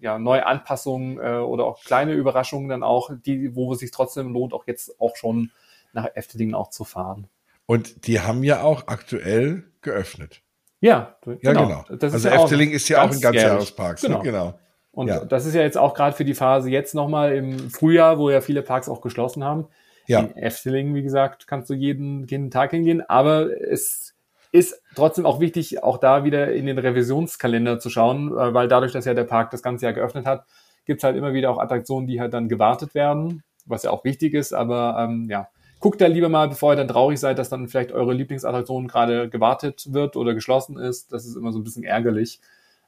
[0.00, 4.32] ja, neue Anpassungen äh, oder auch kleine Überraschungen dann auch, die, wo es sich trotzdem
[4.32, 5.50] lohnt, auch jetzt auch schon
[5.92, 7.28] nach Efteling auch zu fahren.
[7.66, 10.42] Und die haben ja auch aktuell geöffnet.
[10.80, 11.38] Ja, genau.
[11.42, 11.84] Ja, genau.
[12.12, 14.00] also ja Efteling ist ja auch ein Ganzjahrespark.
[14.00, 14.18] Genau.
[14.18, 14.24] Ne?
[14.24, 14.58] genau.
[14.92, 15.24] Und ja.
[15.24, 18.40] das ist ja jetzt auch gerade für die Phase jetzt nochmal im Frühjahr, wo ja
[18.40, 19.66] viele Parks auch geschlossen haben.
[20.06, 20.20] Ja.
[20.20, 23.02] In Efteling, wie gesagt, kannst du jeden, jeden Tag hingehen.
[23.08, 24.14] Aber es
[24.52, 28.92] ist trotzdem auch wichtig, auch da wieder in den Revisionskalender zu schauen, äh, weil dadurch,
[28.92, 30.44] dass ja der Park das ganze Jahr geöffnet hat,
[30.84, 34.04] gibt es halt immer wieder auch Attraktionen, die halt dann gewartet werden, was ja auch
[34.04, 34.52] wichtig ist.
[34.52, 35.48] Aber ähm, ja,
[35.84, 39.28] guckt da lieber mal, bevor ihr dann traurig seid, dass dann vielleicht eure Lieblingsattraktion gerade
[39.28, 41.12] gewartet wird oder geschlossen ist.
[41.12, 42.40] Das ist immer so ein bisschen ärgerlich.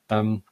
[0.09, 0.45] Ähm,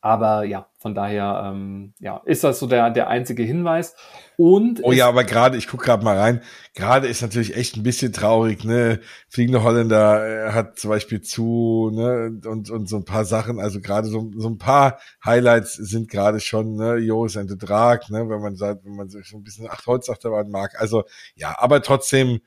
[0.00, 3.96] Aber ja, von daher ähm, ja, ist das so der, der einzige Hinweis.
[4.36, 6.42] Und oh ja, aber gerade, ich gucke gerade mal rein,
[6.74, 9.00] gerade ist natürlich echt ein bisschen traurig, ne?
[9.28, 13.80] Fliegende Holländer äh, hat zum Beispiel zu, ne, und, und so ein paar Sachen, also
[13.80, 18.28] gerade so, so ein paar Highlights sind gerade schon, ne, Joris and the Drag, ne,
[18.28, 20.78] wenn man sagt, wenn man sich so ein bisschen acht Holzachterbahn mag.
[20.78, 22.40] Also ja, aber trotzdem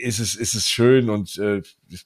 [0.00, 1.62] ist es, ist es schön und äh,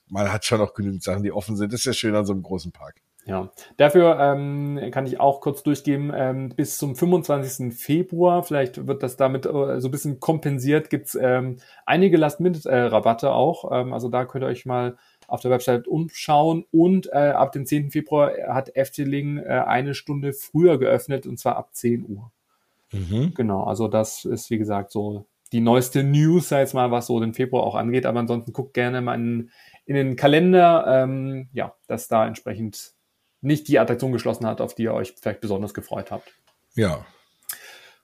[0.07, 1.73] man hat schon noch genügend Sachen, die offen sind.
[1.73, 3.01] Das ist ja schön an so einem großen Park.
[3.27, 7.77] Ja, dafür ähm, kann ich auch kurz durchgeben, ähm, bis zum 25.
[7.77, 13.69] Februar, vielleicht wird das damit äh, so ein bisschen kompensiert, gibt's ähm, einige Last-Minute-Rabatte auch.
[13.71, 14.97] Ähm, also da könnt ihr euch mal
[15.27, 16.65] auf der Website umschauen.
[16.71, 17.91] Und äh, ab dem 10.
[17.91, 22.31] Februar hat Efteling äh, eine Stunde früher geöffnet, und zwar ab 10 Uhr.
[22.93, 23.33] Mhm.
[23.35, 27.19] Genau, also das ist, wie gesagt, so die neueste News, sei jetzt mal, was so
[27.19, 28.05] den Februar auch angeht.
[28.05, 29.49] Aber ansonsten guckt gerne mal in,
[29.85, 32.93] in den Kalender, ähm, ja, dass da entsprechend
[33.41, 36.31] nicht die Attraktion geschlossen hat, auf die ihr euch vielleicht besonders gefreut habt.
[36.75, 37.05] Ja.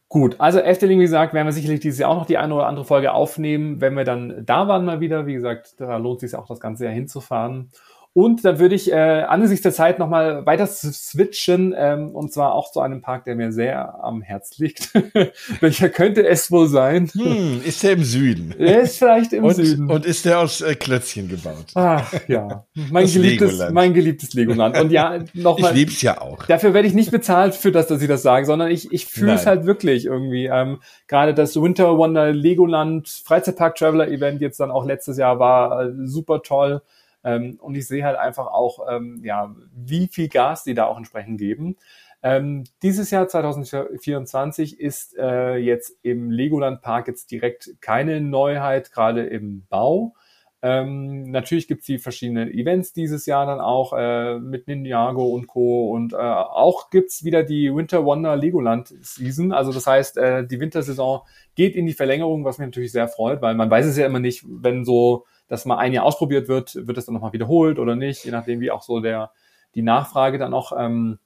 [0.10, 2.68] Gut, also Efteling, wie gesagt, werden wir sicherlich dieses Jahr auch noch die eine oder
[2.68, 5.26] andere Folge aufnehmen, wenn wir dann da waren mal wieder.
[5.26, 7.72] Wie gesagt, da lohnt es sich auch das ganze Jahr hinzufahren.
[8.16, 12.72] Und dann würde ich äh, angesichts der Zeit nochmal weiter switchen, ähm, und zwar auch
[12.72, 14.93] zu einem Park, der mir sehr am Herz liegt.
[15.61, 17.09] Welcher könnte es wohl sein?
[17.11, 18.53] Hm, ist der im Süden?
[18.64, 19.89] Er ist vielleicht im und, Süden.
[19.89, 21.72] Und ist der aus äh, Klötzchen gebaut?
[21.74, 23.74] Ach ja, mein geliebtes, Legoland.
[23.74, 24.80] mein geliebtes Legoland.
[24.80, 25.72] Und ja, nochmal.
[25.72, 26.45] Ich lieb's ja auch.
[26.45, 29.34] Dafür werde ich nicht bezahlt für das, dass sie das sagen, sondern ich, ich fühle
[29.34, 30.45] es halt wirklich irgendwie.
[30.45, 35.82] Ähm, Gerade das Winter Wonder Legoland Freizeitpark Traveler Event jetzt dann auch letztes Jahr war
[35.82, 36.82] äh, super toll.
[37.24, 40.97] Ähm, und ich sehe halt einfach auch, ähm, ja, wie viel Gas die da auch
[40.97, 41.78] entsprechend geben.
[42.21, 49.26] Ähm, dieses Jahr 2024 ist äh, jetzt im Legoland Park jetzt direkt keine Neuheit, gerade
[49.26, 50.13] im Bau.
[50.61, 55.89] Ähm, natürlich gibt's die verschiedenen Events dieses Jahr dann auch äh, mit Ninjago und Co.
[55.91, 59.51] Und äh, auch gibt's wieder die Winter Wonder Legoland Season.
[59.51, 61.24] Also das heißt, äh, die Wintersaison
[61.55, 64.21] geht in die Verlängerung, was mich natürlich sehr freut, weil man weiß es ja immer
[64.21, 67.96] nicht, wenn so das mal ein Jahr ausprobiert wird, wird es dann nochmal wiederholt oder
[67.96, 69.32] nicht, je nachdem, wie auch so der,
[69.76, 71.20] die Nachfrage dann auch ähm,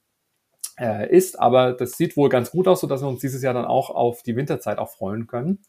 [0.78, 1.38] äh, ist.
[1.38, 4.22] Aber das sieht wohl ganz gut aus, sodass wir uns dieses Jahr dann auch auf
[4.22, 5.60] die Winterzeit auch freuen können.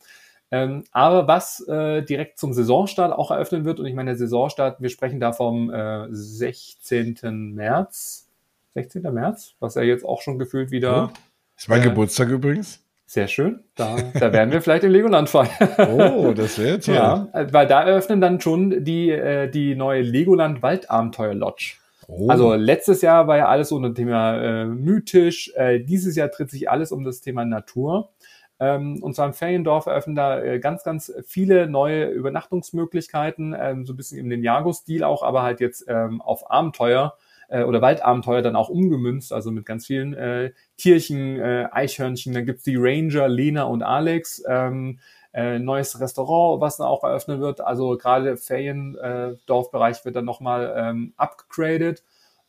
[0.51, 4.81] Ähm, aber was äh, direkt zum Saisonstart auch eröffnen wird, und ich meine, der Saisonstart,
[4.81, 7.53] wir sprechen da vom äh, 16.
[7.53, 8.27] März.
[8.73, 9.03] 16.
[9.13, 11.11] März, was ja jetzt auch schon gefühlt wieder.
[11.55, 12.83] Ist mein äh, Geburtstag übrigens.
[13.09, 13.63] Sehr schön.
[13.73, 15.49] Da, da werden wir vielleicht im Legoland fahren.
[15.79, 16.93] Oh, das wäre toll.
[16.95, 21.77] Ja, weil da eröffnen dann schon die, äh, die neue Legoland Waldabenteuer Lodge.
[22.07, 22.29] Oh.
[22.29, 25.51] Also letztes Jahr war ja alles so ein Thema äh, mythisch.
[25.55, 28.11] Äh, dieses Jahr dreht sich alles um das Thema Natur.
[28.59, 33.93] Ähm, und zwar im Feriendorf eröffnen da äh, ganz, ganz viele neue Übernachtungsmöglichkeiten, ähm, so
[33.93, 37.15] ein bisschen im Ninjago-Stil auch, aber halt jetzt ähm, auf Abenteuer
[37.49, 42.33] äh, oder Waldabenteuer dann auch umgemünzt, also mit ganz vielen äh, Tierchen, äh, Eichhörnchen.
[42.33, 44.43] Dann gibt's die Ranger, Lena und Alex.
[44.47, 44.99] Ähm,
[45.33, 47.61] äh, neues Restaurant, was dann auch eröffnet wird.
[47.61, 52.03] Also gerade Feriendorfbereich äh, wird dann nochmal ähm, upgraded.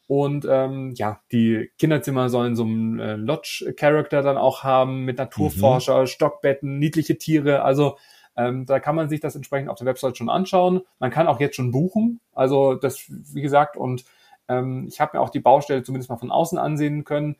[0.07, 6.01] Und ähm, ja, die Kinderzimmer sollen so einen äh, Lodge-Character dann auch haben mit Naturforscher,
[6.01, 6.07] mhm.
[6.07, 7.63] Stockbetten, niedliche Tiere.
[7.63, 7.97] Also
[8.37, 10.81] ähm, da kann man sich das entsprechend auf der Website schon anschauen.
[10.99, 12.21] Man kann auch jetzt schon buchen.
[12.33, 14.05] Also das, wie gesagt, und
[14.51, 17.37] ähm, ich habe mir auch die Baustelle zumindest mal von außen ansehen können.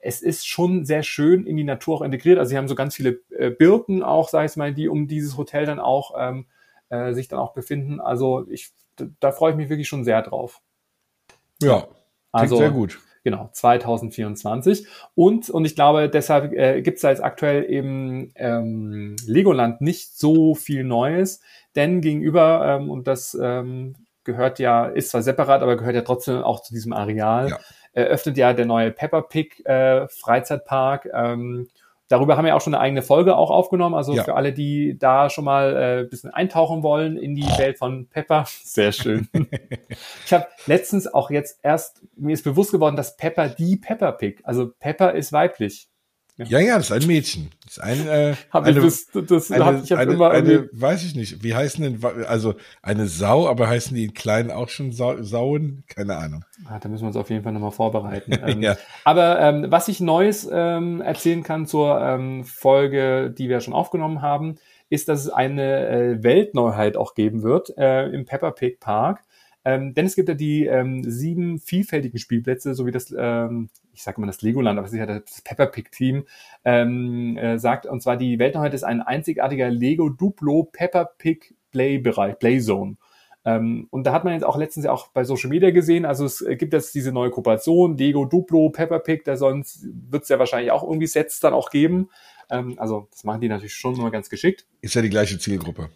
[0.00, 2.38] Es ist schon sehr schön in die Natur auch integriert.
[2.38, 5.36] Also sie haben so ganz viele äh, Birken auch, sage ich mal, die um dieses
[5.36, 6.46] Hotel dann auch ähm,
[6.88, 8.00] äh, sich dann auch befinden.
[8.00, 8.70] Also ich,
[9.20, 10.60] da freue ich mich wirklich schon sehr drauf.
[11.62, 11.86] Ja,
[12.32, 12.98] also sehr gut.
[13.24, 14.86] Genau, 2024.
[15.16, 20.16] Und, und ich glaube, deshalb äh, gibt es da jetzt aktuell im ähm, Legoland nicht
[20.16, 21.40] so viel Neues,
[21.74, 23.96] denn gegenüber, ähm, und das ähm,
[24.26, 27.48] gehört ja, ist zwar separat, aber gehört ja trotzdem auch zu diesem Areal.
[27.48, 27.58] Ja.
[27.94, 31.08] Eröffnet ja der neue Pepper Pig äh, Freizeitpark.
[31.14, 31.68] Ähm,
[32.08, 33.94] darüber haben wir auch schon eine eigene Folge auch aufgenommen.
[33.94, 34.24] Also ja.
[34.24, 38.44] für alle, die da schon mal äh, bisschen eintauchen wollen in die Welt von Pepper.
[38.62, 39.28] Sehr schön.
[40.26, 44.40] ich habe letztens auch jetzt erst, mir ist bewusst geworden, dass Pepper die Pepper Pig,
[44.44, 45.88] also Pepper ist weiblich.
[46.38, 47.50] Ja, ja, das ist ein Mädchen.
[47.64, 50.68] Das ist ein, äh, hab eine, ich das, das eine, hab ich eine, immer eine,
[50.70, 51.42] weiß ich nicht.
[51.42, 55.84] Wie heißen denn, also eine Sau, aber heißen die in kleinen auch schon Sau, Sauen?
[55.88, 56.44] Keine Ahnung.
[56.66, 58.32] Ah, da müssen wir uns auf jeden Fall nochmal vorbereiten.
[58.46, 58.76] ähm, ja.
[59.04, 64.20] Aber ähm, was ich Neues ähm, erzählen kann zur ähm, Folge, die wir schon aufgenommen
[64.20, 64.56] haben,
[64.90, 69.20] ist, dass es eine äh, Weltneuheit auch geben wird äh, im Pepper Pig Park.
[69.66, 74.04] Ähm, denn es gibt ja die ähm, sieben vielfältigen Spielplätze, so wie das, ähm, ich
[74.04, 76.24] sage mal das Legoland, aber ja das Pepper Pig Team,
[76.64, 81.56] ähm, äh, sagt, und zwar die Welt heute ist ein einzigartiger Lego Duplo Pepper Pig
[81.72, 82.96] Play Bereich, Play Zone.
[83.44, 86.26] Ähm, und da hat man jetzt auch letztens ja auch bei Social Media gesehen, also
[86.26, 90.38] es gibt jetzt diese neue Kooperation, Dego, Duplo, Peppa Pig, da sonst wird es ja
[90.38, 92.08] wahrscheinlich auch irgendwie Sets dann auch geben.
[92.50, 94.66] Ähm, also das machen die natürlich schon immer ganz geschickt.
[94.80, 95.90] Ist ja die gleiche Zielgruppe.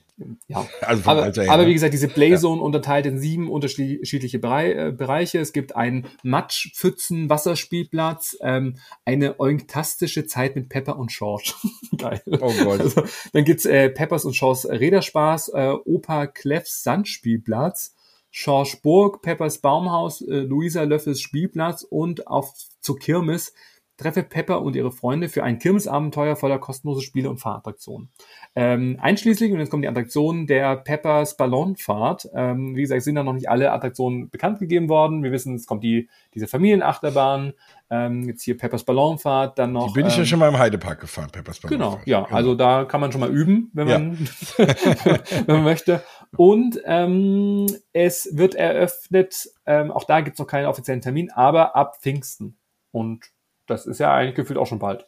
[0.49, 2.65] Ja, also aber, Alter her, aber wie gesagt, diese Playzone ja.
[2.65, 5.39] unterteilt in sieben unterschiedliche äh, Bereiche.
[5.39, 11.55] Es gibt einen Matschpfützen-Wasserspielplatz, ähm, eine oinktastische Zeit mit Pepper und George.
[11.97, 12.21] Geil.
[12.27, 12.81] Oh Gott.
[12.81, 17.95] Also, dann gibt's äh, Peppers und Shaws Räderspaß, äh, Opa Clefs Sandspielplatz,
[18.31, 23.53] Schorsch Burg, Peppers Baumhaus, äh, Luisa Löffels Spielplatz und auf zur Kirmes
[24.01, 28.09] Treffe Pepper und ihre Freunde für ein Kirmesabenteuer voller kostenlose Spiele und Fahrattraktionen.
[28.55, 32.27] Ähm, einschließlich, und jetzt kommen die Attraktionen der Peppers Ballonfahrt.
[32.35, 35.23] Ähm, wie gesagt, sind da noch nicht alle Attraktionen bekannt gegeben worden.
[35.23, 37.53] Wir wissen, es kommt die, diese Familienachterbahn,
[37.91, 39.89] ähm, jetzt hier Peppers Ballonfahrt, dann noch.
[39.89, 42.05] Die bin ich ja ähm, schon mal im Heidepark gefahren, Peppers Ballonfahrt.
[42.07, 42.37] Genau, ja, genau.
[42.37, 44.67] also da kann man schon mal üben, wenn man, ja.
[45.47, 46.03] wenn man möchte.
[46.37, 51.99] Und ähm, es wird eröffnet, ähm, auch da gibt's noch keinen offiziellen Termin, aber ab
[52.01, 52.57] Pfingsten.
[52.93, 53.31] Und
[53.71, 55.07] das ist ja eigentlich gefühlt auch schon bald.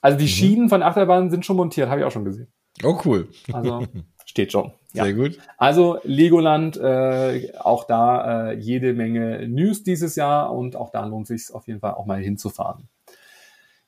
[0.00, 0.28] Also die mhm.
[0.28, 2.52] Schienen von Achterbahnen sind schon montiert, habe ich auch schon gesehen.
[2.82, 3.28] Oh, cool.
[3.52, 3.86] Also
[4.24, 4.72] steht schon.
[4.92, 5.04] Ja.
[5.04, 5.38] Sehr gut.
[5.56, 11.26] Also Legoland, äh, auch da äh, jede Menge News dieses Jahr und auch da lohnt
[11.26, 12.88] sich auf jeden Fall auch mal hinzufahren.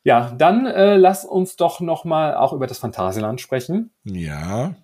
[0.04, 3.92] Ja, dann äh, lass uns doch noch mal auch über das Phantasialand sprechen.
[4.04, 4.74] Ja.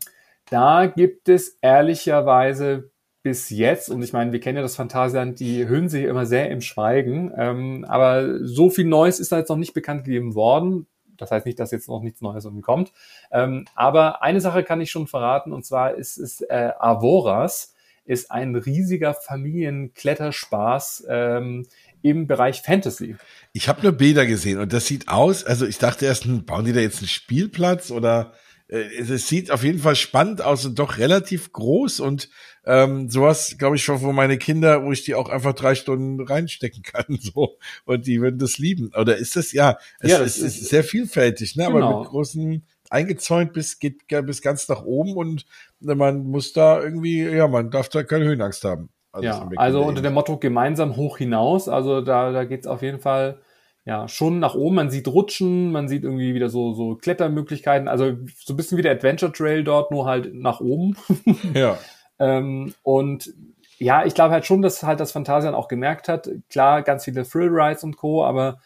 [0.50, 2.90] Da gibt es ehrlicherweise
[3.28, 6.50] bis jetzt, und ich meine, wir kennen ja das Phantasialand, die hüllen sich immer sehr
[6.50, 10.86] im Schweigen, ähm, aber so viel Neues ist da jetzt noch nicht bekannt gegeben worden.
[11.18, 12.90] Das heißt nicht, dass jetzt noch nichts Neues irgendwie kommt.
[13.30, 17.74] Ähm, aber eine Sache kann ich schon verraten, und zwar ist es äh, Avoras,
[18.06, 21.66] ist ein riesiger Familienkletterspaß ähm,
[22.00, 23.16] im Bereich Fantasy.
[23.52, 26.64] Ich habe nur Bilder gesehen und das sieht aus, also ich dachte erst, hm, bauen
[26.64, 28.32] die da jetzt einen Spielplatz oder
[28.68, 32.28] es sieht auf jeden Fall spannend aus und doch relativ groß und
[32.66, 36.20] ähm, sowas, glaube ich, schon für meine Kinder, wo ich die auch einfach drei Stunden
[36.20, 37.56] reinstecken kann, so
[37.86, 38.90] und die würden das lieben.
[38.94, 39.78] Oder ist das ja?
[40.00, 41.64] Es, ja, das es ist, ist sehr vielfältig, ne?
[41.64, 41.76] Genau.
[41.78, 45.46] Aber mit großen eingezäunt bis geht bis ganz nach oben und
[45.80, 48.90] man muss da irgendwie, ja, man darf da keine Höhenangst haben.
[49.12, 51.68] Also ja, also unter dem Motto gemeinsam hoch hinaus.
[51.68, 53.40] Also da, da geht's auf jeden Fall
[53.88, 54.74] ja, schon nach oben.
[54.76, 57.88] Man sieht Rutschen, man sieht irgendwie wieder so, so Klettermöglichkeiten.
[57.88, 60.94] Also so ein bisschen wie der Adventure Trail dort, nur halt nach oben.
[61.54, 61.78] Ja.
[62.18, 63.32] ähm, und
[63.78, 66.28] ja, ich glaube halt schon, dass halt das Phantasian auch gemerkt hat.
[66.50, 68.60] Klar, ganz viele Thrill Rides und Co., aber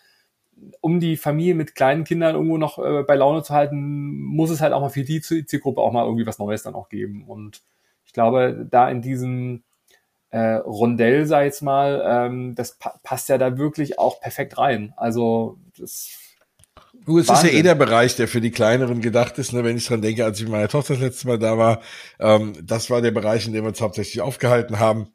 [0.81, 4.61] um die Familie mit kleinen Kindern irgendwo noch äh, bei Laune zu halten, muss es
[4.61, 7.29] halt auch mal für die Zielgruppe auch mal irgendwie was Neues dann auch geben.
[7.29, 7.63] Und
[8.05, 9.63] ich glaube, da in diesem
[10.33, 14.93] äh, Rondell, sei jetzt mal, ähm, das pa passt ja da wirklich auch perfekt rein.
[14.97, 16.19] Also das
[17.05, 17.49] Du, es Wahnsinn.
[17.49, 19.65] ist ja eh der Bereich, der für die Kleineren gedacht ist, ne?
[19.65, 21.81] wenn ich dran denke, als ich mit meiner Tochter das letzte Mal da war.
[22.21, 25.09] Ähm, das war der Bereich, in dem wir uns hauptsächlich aufgehalten haben.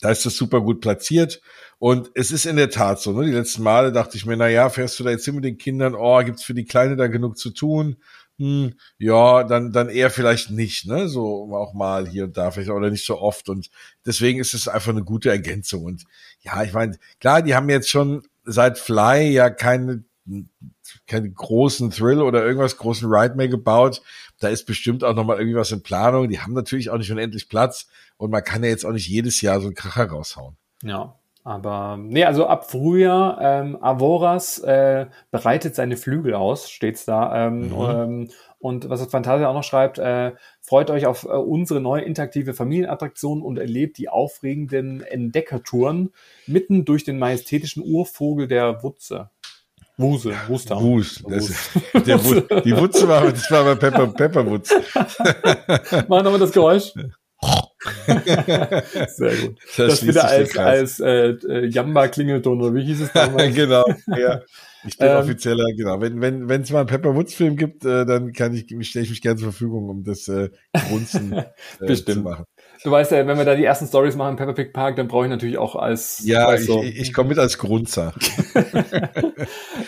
[0.00, 1.40] Da ist das super gut platziert.
[1.78, 3.24] Und es ist in der Tat so, ne?
[3.24, 5.58] Die letzten Male dachte ich mir, na ja, fährst du da jetzt hin mit den
[5.58, 7.96] Kindern, oh, gibt's für die Kleine da genug zu tun?
[8.42, 11.08] Hm, ja, dann, dann eher vielleicht nicht, ne?
[11.08, 13.48] So auch mal hier und da vielleicht oder nicht so oft.
[13.48, 13.70] Und
[14.04, 15.84] deswegen ist es einfach eine gute Ergänzung.
[15.84, 16.02] Und
[16.40, 20.02] ja, ich meine, klar, die haben jetzt schon seit Fly ja keine,
[21.06, 24.02] keine großen Thrill oder irgendwas großen Ride mehr gebaut.
[24.40, 26.28] Da ist bestimmt auch nochmal irgendwie was in Planung.
[26.28, 27.86] Die haben natürlich auch nicht unendlich Platz
[28.16, 30.56] und man kann ja jetzt auch nicht jedes Jahr so einen Kracher raushauen.
[30.82, 37.46] Ja, aber nee, also ab Frühjahr, ähm, Avoras äh, bereitet seine Flügel aus, steht's da.
[37.46, 37.90] Ähm, mhm.
[37.90, 38.28] ähm,
[38.60, 42.54] und was das Fantasia auch noch schreibt, äh, freut euch auf äh, unsere neue interaktive
[42.54, 46.12] Familienattraktion und erlebt die aufregenden Entdeckertouren
[46.46, 49.30] mitten durch den majestätischen Urvogel der Wutze.
[49.96, 50.80] Wuse, Wuster.
[50.80, 51.22] Wus.
[51.28, 51.70] Das,
[52.06, 54.70] der Wus, die Wutze war, das war bei Pepper, Pepper Wutz.
[56.08, 56.92] Machen wir das Geräusch.
[59.08, 59.58] Sehr gut.
[59.76, 63.54] Das, das wieder als, als äh, äh, Jamba-Klingelton, oder wie hieß es damals?
[63.54, 63.84] genau,
[64.16, 64.40] ja.
[64.84, 66.00] Ich bin ähm, offizieller, genau.
[66.00, 69.04] Wenn wenn wenn es mal einen Pepper Woods Film gibt, äh, dann kann ich stelle
[69.04, 70.50] ich mich gerne zur Verfügung, um das äh,
[70.88, 71.32] Grunzen
[71.80, 72.44] äh, zu machen.
[72.82, 75.06] Du weißt ja, wenn wir da die ersten Stories machen im Pepper Pig Park, dann
[75.06, 76.82] brauche ich natürlich auch als ja, ich, so.
[76.82, 78.12] ich, ich komme mit als Grunzer.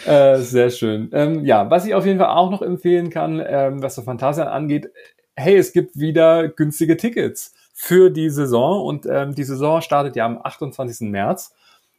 [0.07, 1.11] äh, sehr schön.
[1.13, 4.45] Ähm, ja, was ich auf jeden Fall auch noch empfehlen kann, ähm, was so Phantasia
[4.45, 4.93] angeht,
[5.35, 10.25] hey, es gibt wieder günstige Tickets für die Saison und ähm, die Saison startet ja
[10.25, 11.11] am 28.
[11.11, 11.55] März.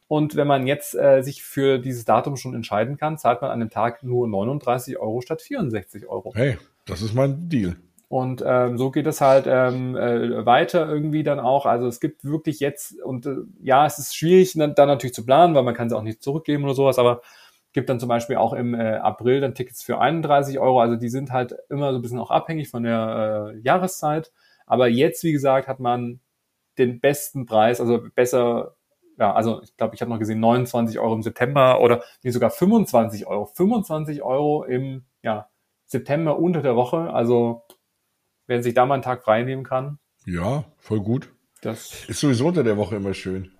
[0.08, 3.60] Und wenn man jetzt äh, sich für dieses Datum schon entscheiden kann, zahlt man an
[3.60, 6.32] dem Tag nur 39 Euro statt 64 Euro.
[6.34, 7.76] Hey, das ist mein Deal.
[8.08, 11.66] Und ähm, so geht es halt ähm, äh, weiter irgendwie dann auch.
[11.66, 15.26] Also es gibt wirklich jetzt, und äh, ja, es ist schwierig dann, dann natürlich zu
[15.26, 17.20] planen, weil man kann sie auch nicht zurückgeben oder sowas, aber
[17.76, 20.80] Gibt dann zum Beispiel auch im äh, April dann Tickets für 31 Euro.
[20.80, 24.32] Also die sind halt immer so ein bisschen auch abhängig von der äh, Jahreszeit.
[24.66, 26.20] Aber jetzt, wie gesagt, hat man
[26.78, 28.76] den besten Preis, also besser,
[29.18, 32.50] ja, also ich glaube, ich habe noch gesehen 29 Euro im September oder nee, sogar
[32.50, 33.46] 25 Euro.
[33.46, 35.48] 25 Euro im ja,
[35.86, 37.10] September unter der Woche.
[37.12, 37.64] Also
[38.46, 39.98] wer sich da mal einen Tag frei nehmen kann.
[40.26, 41.32] Ja, voll gut.
[41.62, 43.52] Das ist sowieso unter der Woche immer schön.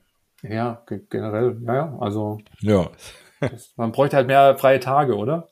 [0.42, 1.98] Ja, generell, ja, ja.
[2.00, 2.90] Also ja.
[3.40, 5.48] das, man bräuchte halt mehr freie Tage, oder?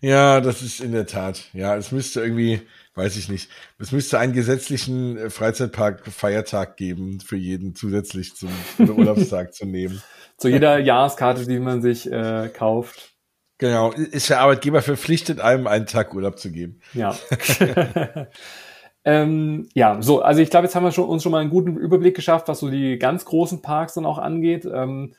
[0.00, 1.48] Ja, das ist in der Tat.
[1.52, 2.62] Ja, es müsste irgendwie,
[2.98, 9.54] weiß ich nicht, es müsste einen gesetzlichen äh, Freizeitpark-Feiertag geben, für jeden zusätzlich zum Urlaubstag
[9.54, 10.02] zu nehmen.
[10.36, 13.14] Zu jeder Jahreskarte, die man sich äh, kauft.
[13.58, 16.80] Genau, ist der Arbeitgeber verpflichtet, einem einen Tag Urlaub zu geben.
[16.92, 17.16] Ja.
[19.04, 21.76] ähm, ja, so, also ich glaube, jetzt haben wir schon, uns schon mal einen guten
[21.76, 24.64] Überblick geschafft, was so die ganz großen Parks dann auch angeht.
[24.64, 25.14] Ähm,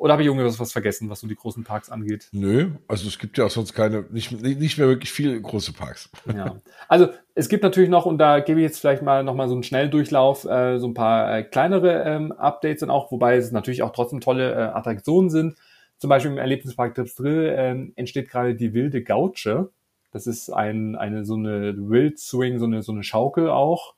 [0.00, 2.30] oder habe ich irgendwas was vergessen, was so die großen Parks angeht?
[2.32, 6.08] Nö, also es gibt ja auch sonst keine, nicht, nicht mehr wirklich viele große Parks.
[6.34, 6.56] Ja.
[6.88, 9.62] Also es gibt natürlich noch, und da gebe ich jetzt vielleicht mal nochmal so einen
[9.62, 13.92] Schnelldurchlauf, äh, so ein paar äh, kleinere ähm, Updates dann auch, wobei es natürlich auch
[13.92, 15.56] trotzdem tolle äh, Attraktionen sind.
[15.98, 19.68] Zum Beispiel im Erlebnispark Trips Drill äh, entsteht gerade die wilde Gauche.
[20.12, 23.96] Das ist ein, eine so eine Wild Swing, so eine, so eine Schaukel auch.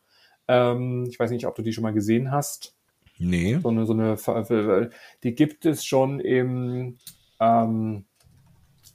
[0.49, 2.75] Ähm, ich weiß nicht, ob du die schon mal gesehen hast.
[3.23, 3.59] Nee.
[3.63, 4.91] So eine, so eine,
[5.23, 6.99] die gibt es schon im,
[7.41, 8.05] ähm,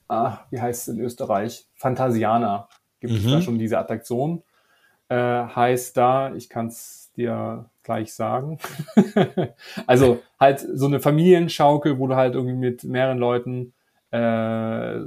[0.07, 1.67] ah, wie heißt es in Österreich?
[1.75, 2.67] Phantasiana
[2.99, 3.19] gibt mhm.
[3.19, 4.43] es da schon diese Attraktion.
[5.09, 8.59] Äh, heißt da, ich kann es dir gleich sagen.
[9.87, 13.73] also halt so eine Familienschaukel, wo du halt irgendwie mit mehreren Leuten
[14.11, 14.99] äh,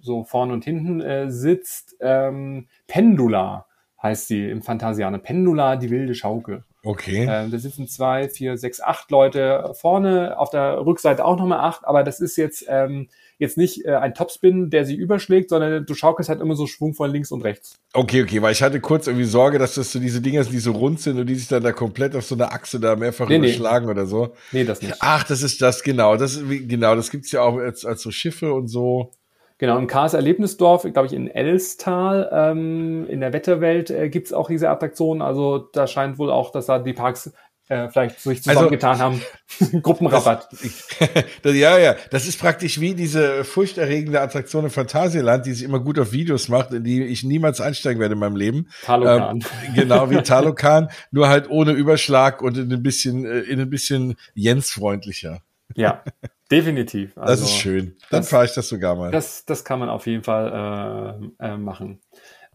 [0.00, 1.96] so vorne und hinten äh, sitzt.
[2.00, 3.66] Ähm, Pendula
[4.02, 5.18] heißt sie im Phantasiana.
[5.18, 6.64] Pendula, die wilde Schaukel.
[6.84, 7.26] Okay.
[7.28, 11.84] Ähm, da sitzen zwei, vier, sechs, acht Leute vorne, auf der Rückseite auch nochmal acht,
[11.84, 13.08] aber das ist jetzt, ähm,
[13.38, 16.94] jetzt nicht äh, ein Topspin, der sie überschlägt, sondern du schaukelst halt immer so Schwung
[16.94, 17.78] von links und rechts.
[17.92, 20.58] Okay, okay, weil ich hatte kurz irgendwie Sorge, dass das so diese Dinger sind, die
[20.58, 23.28] so rund sind und die sich dann da komplett auf so einer Achse da mehrfach
[23.28, 23.92] nee, überschlagen nee.
[23.92, 24.34] oder so.
[24.52, 24.94] Nee, das nicht.
[25.00, 26.16] Ach, das ist das, genau.
[26.16, 29.12] Das ist, genau, das gibt's ja auch als, als so Schiffe und so.
[29.58, 34.48] Genau, im Kars Erlebnisdorf, glaube ich, in Elstal, ähm, in der Wetterwelt äh, gibt's auch
[34.48, 35.20] diese Attraktionen.
[35.20, 37.32] Also da scheint wohl auch, dass da die Parks
[37.68, 39.22] äh, vielleicht sich also, zusammengetan also, haben.
[39.82, 40.48] Gruppenrabatt.
[41.42, 45.78] Das, ja, ja, das ist praktisch wie diese furchterregende Attraktion im Phantasialand, die sich immer
[45.78, 48.68] gut auf Videos macht, in die ich niemals einsteigen werde in meinem Leben.
[48.82, 49.44] Talokan.
[49.66, 53.70] Ähm, genau, wie Talokan, nur halt ohne Überschlag und in ein bisschen, äh, in ein
[53.70, 55.42] bisschen Jens-freundlicher.
[55.76, 56.02] Ja,
[56.50, 57.16] definitiv.
[57.16, 57.96] Also, das ist schön.
[58.10, 59.10] Dann fahre ich das sogar mal.
[59.10, 62.00] Das, das kann man auf jeden Fall äh, äh, machen.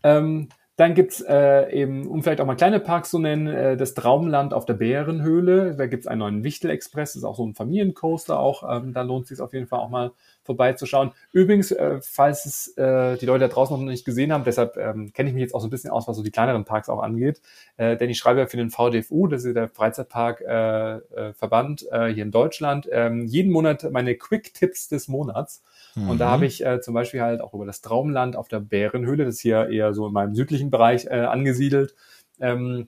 [0.03, 3.93] Ähm, dann gibt's äh, eben, um vielleicht auch mal kleine Parks zu nennen, äh, das
[3.93, 5.75] Traumland auf der Bärenhöhle.
[5.75, 8.63] Da gibt's einen neuen Wichtel-Express, das ist auch so ein Familiencoaster auch.
[8.69, 10.11] Ähm, da lohnt es sich auf jeden Fall auch mal
[10.43, 11.11] vorbeizuschauen.
[11.31, 15.11] Übrigens, äh, falls es äh, die Leute da draußen noch nicht gesehen haben, deshalb ähm,
[15.13, 17.01] kenne ich mich jetzt auch so ein bisschen aus, was so die kleineren Parks auch
[17.01, 17.41] angeht.
[17.77, 22.23] Äh, denn ich schreibe ja für den VDFU, das ist der Freizeitparkverband äh, äh, hier
[22.23, 25.63] in Deutschland, ähm, jeden Monat meine Quick-Tipps des Monats.
[25.95, 26.09] Mhm.
[26.09, 29.25] Und da habe ich äh, zum Beispiel halt auch über das Traumland auf der Bärenhöhle,
[29.25, 31.95] das ist hier eher so in meinem südlichen Bereich äh, angesiedelt,
[32.39, 32.87] ähm,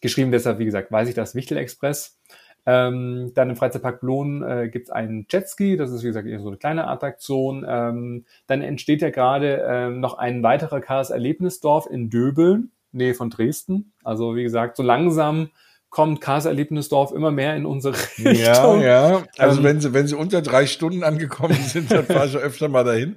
[0.00, 0.32] geschrieben.
[0.32, 2.18] Deshalb, wie gesagt, weiß ich das Wichtel Express.
[2.66, 6.40] Ähm, dann im Freizeitpark Blohn äh, gibt es einen Jetski, das ist wie gesagt eher
[6.40, 7.64] so eine kleine Attraktion.
[7.68, 13.28] Ähm, dann entsteht ja gerade ähm, noch ein weiterer Chaos Erlebnisdorf in Döbeln, Nähe von
[13.28, 13.92] Dresden.
[14.02, 15.50] Also wie gesagt, so langsam
[15.90, 18.80] kommt Chaos Erlebnisdorf immer mehr in unsere Richtung.
[18.80, 19.22] Ja, ja.
[19.36, 22.68] Also ähm, wenn sie wenn sie unter drei Stunden angekommen sind, dann fahre ich öfter
[22.68, 23.16] mal dahin.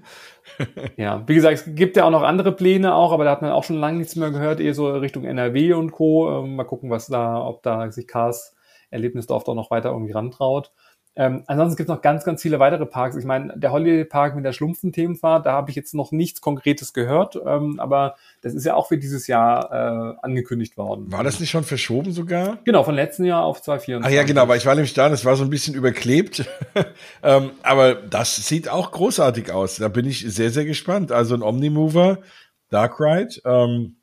[0.97, 3.51] ja, wie gesagt, es gibt ja auch noch andere Pläne auch, aber da hat man
[3.51, 6.43] auch schon lange nichts mehr gehört, eher so Richtung NRW und Co.
[6.43, 8.53] Ähm, mal gucken, was da, ob da sich Chaos
[8.89, 10.71] Erlebnisdorf doch noch weiter irgendwie rantraut.
[11.19, 13.15] Ähm, ansonsten gibt es noch ganz, ganz viele weitere Parks.
[13.15, 16.93] Ich meine, der Holiday Park mit der Schlumpfen-Themenfahrt, da habe ich jetzt noch nichts Konkretes
[16.93, 21.11] gehört, ähm, aber das ist ja auch für dieses Jahr äh, angekündigt worden.
[21.11, 22.59] War das nicht schon verschoben sogar?
[22.65, 24.15] Genau, von letzten Jahr auf 2024.
[24.15, 26.47] Ah ja, genau, weil ich war nämlich da, das war so ein bisschen überklebt.
[27.23, 29.77] ähm, aber das sieht auch großartig aus.
[29.77, 31.11] Da bin ich sehr, sehr gespannt.
[31.11, 32.19] Also ein Omnimover,
[32.69, 33.95] Dark Ride, ähm,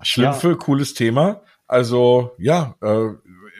[0.00, 0.54] Schlümpfe, ja.
[0.54, 1.42] cooles Thema.
[1.66, 3.08] Also ja, äh,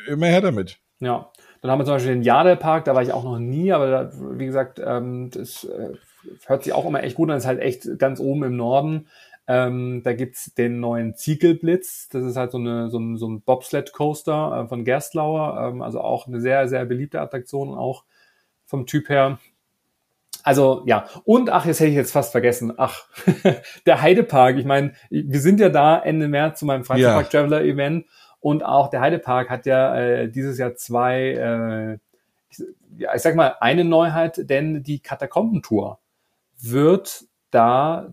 [0.09, 0.79] immer her damit.
[1.01, 1.31] Ja.
[1.61, 4.11] Dann haben wir zum Beispiel den Jade-Park, da war ich auch noch nie, aber da,
[4.39, 5.95] wie gesagt, ähm, das äh,
[6.47, 9.09] hört sich auch immer echt gut an, ist halt echt ganz oben im Norden.
[9.49, 13.41] Ähm, da gibt's den neuen Ziegelblitz, das ist halt so, eine, so ein, so ein
[13.41, 18.05] Bobsled-Coaster äh, von Gerstlauer, ähm, also auch eine sehr, sehr beliebte Attraktion, auch
[18.67, 19.39] vom Typ her.
[20.43, 22.73] Also ja, und ach, jetzt hätte ich jetzt fast vergessen.
[22.77, 23.07] Ach,
[23.87, 24.57] der Heidepark.
[24.57, 28.07] Ich meine, wir sind ja da Ende März zu meinem Freizeitpark Traveler Event
[28.41, 31.99] und auch der Heidepark hat ja äh, dieses Jahr zwei, äh,
[32.51, 32.65] ich,
[32.97, 35.99] ja, ich sag mal, eine Neuheit, denn die Katakombentour
[36.61, 38.13] wird da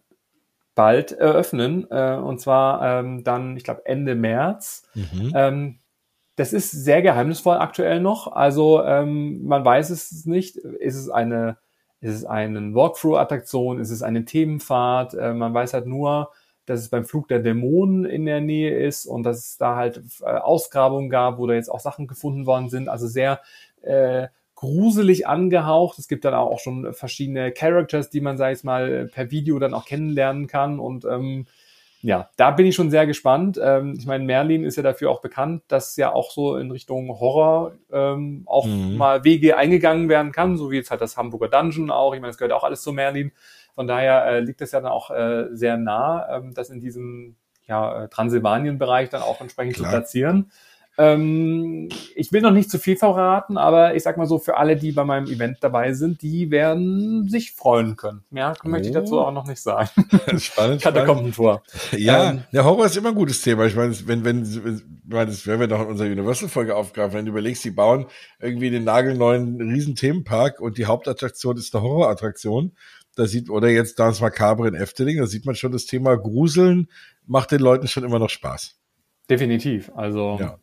[0.74, 1.90] bald eröffnen.
[1.90, 4.88] Äh, und zwar ähm, dann, ich glaube, Ende März.
[4.94, 5.32] Mhm.
[5.36, 5.80] Ähm,
[6.36, 8.32] das ist sehr geheimnisvoll aktuell noch.
[8.34, 10.58] Also ähm, man weiß es nicht.
[10.58, 11.58] Ist es eine,
[12.02, 13.80] ist es eine Walkthrough-Attraktion?
[13.80, 15.14] Ist es eine Themenfahrt?
[15.14, 16.32] Äh, man weiß halt nur,
[16.66, 20.02] dass es beim Flug der Dämonen in der Nähe ist und dass es da halt
[20.22, 22.90] äh, Ausgrabungen gab, wo da jetzt auch Sachen gefunden worden sind.
[22.90, 23.42] Also sehr
[23.82, 26.00] äh, gruselig angehaucht.
[26.00, 29.74] Es gibt dann auch schon verschiedene Characters, die man, sag ich mal, per Video dann
[29.74, 30.80] auch kennenlernen kann.
[30.80, 31.46] Und ähm,
[32.02, 33.60] ja, da bin ich schon sehr gespannt.
[33.62, 37.10] Ähm, ich meine, Merlin ist ja dafür auch bekannt, dass ja auch so in Richtung
[37.20, 38.96] Horror ähm, auch mhm.
[38.96, 42.14] mal Wege eingegangen werden kann, so wie jetzt halt das Hamburger Dungeon auch.
[42.14, 43.32] Ich meine, das gehört auch alles zu Merlin.
[43.76, 47.36] Von daher äh, liegt es ja dann auch äh, sehr nah, ähm, das in diesem
[47.68, 49.90] ja, äh, Transsilvanien-Bereich dann auch entsprechend Klar.
[49.90, 50.52] zu platzieren.
[50.98, 54.78] Ähm, ich will noch nicht zu viel verraten, aber ich sag mal so, für alle,
[54.78, 58.24] die bei meinem Event dabei sind, die werden sich freuen können.
[58.30, 58.70] Mehr oh.
[58.70, 59.90] möchte ich dazu auch noch nicht sagen.
[60.38, 60.82] Spannend.
[60.82, 61.64] Katakombentor.
[61.92, 63.66] Ja, ähm, der Horror ist immer ein gutes Thema.
[63.66, 67.32] Ich meine, wenn, wenn, wenn das werden wir doch in unserer Universal-Folge aufgreifen, wenn du
[67.32, 68.06] überlegst, die bauen
[68.40, 72.72] irgendwie den nagelneuen Riesenthemenpark und die Hauptattraktion ist eine Horrorattraktion.
[73.16, 76.90] Da sieht, oder jetzt Dance Macabre in Efteling, da sieht man schon das Thema Gruseln
[77.28, 78.78] macht den Leuten schon immer noch Spaß.
[79.30, 79.92] Definitiv.
[79.96, 80.60] Also ja.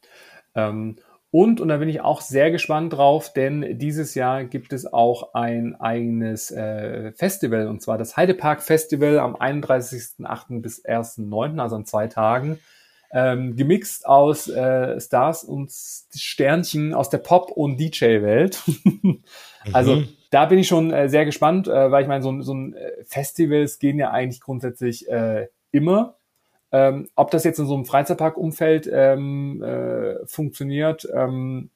[0.55, 0.97] ähm,
[1.31, 5.33] und, und da bin ich auch sehr gespannt drauf, denn dieses Jahr gibt es auch
[5.33, 10.61] ein eigenes äh, Festival, und zwar das Heidepark Festival am 31.8.
[10.61, 12.59] bis 1.9., also an zwei Tagen.
[13.15, 18.63] Ähm, gemixt aus äh, Stars und Sternchen aus der Pop- und DJ-Welt.
[19.73, 20.09] also mhm.
[20.33, 23.05] Da bin ich schon äh, sehr gespannt, äh, weil ich meine, so, so ein äh,
[23.05, 26.17] Festivals gehen ja eigentlich grundsätzlich äh, immer
[26.73, 31.71] ähm, ob das jetzt in so einem Freizeitpark-Umfeld ähm, äh, funktioniert, ähm,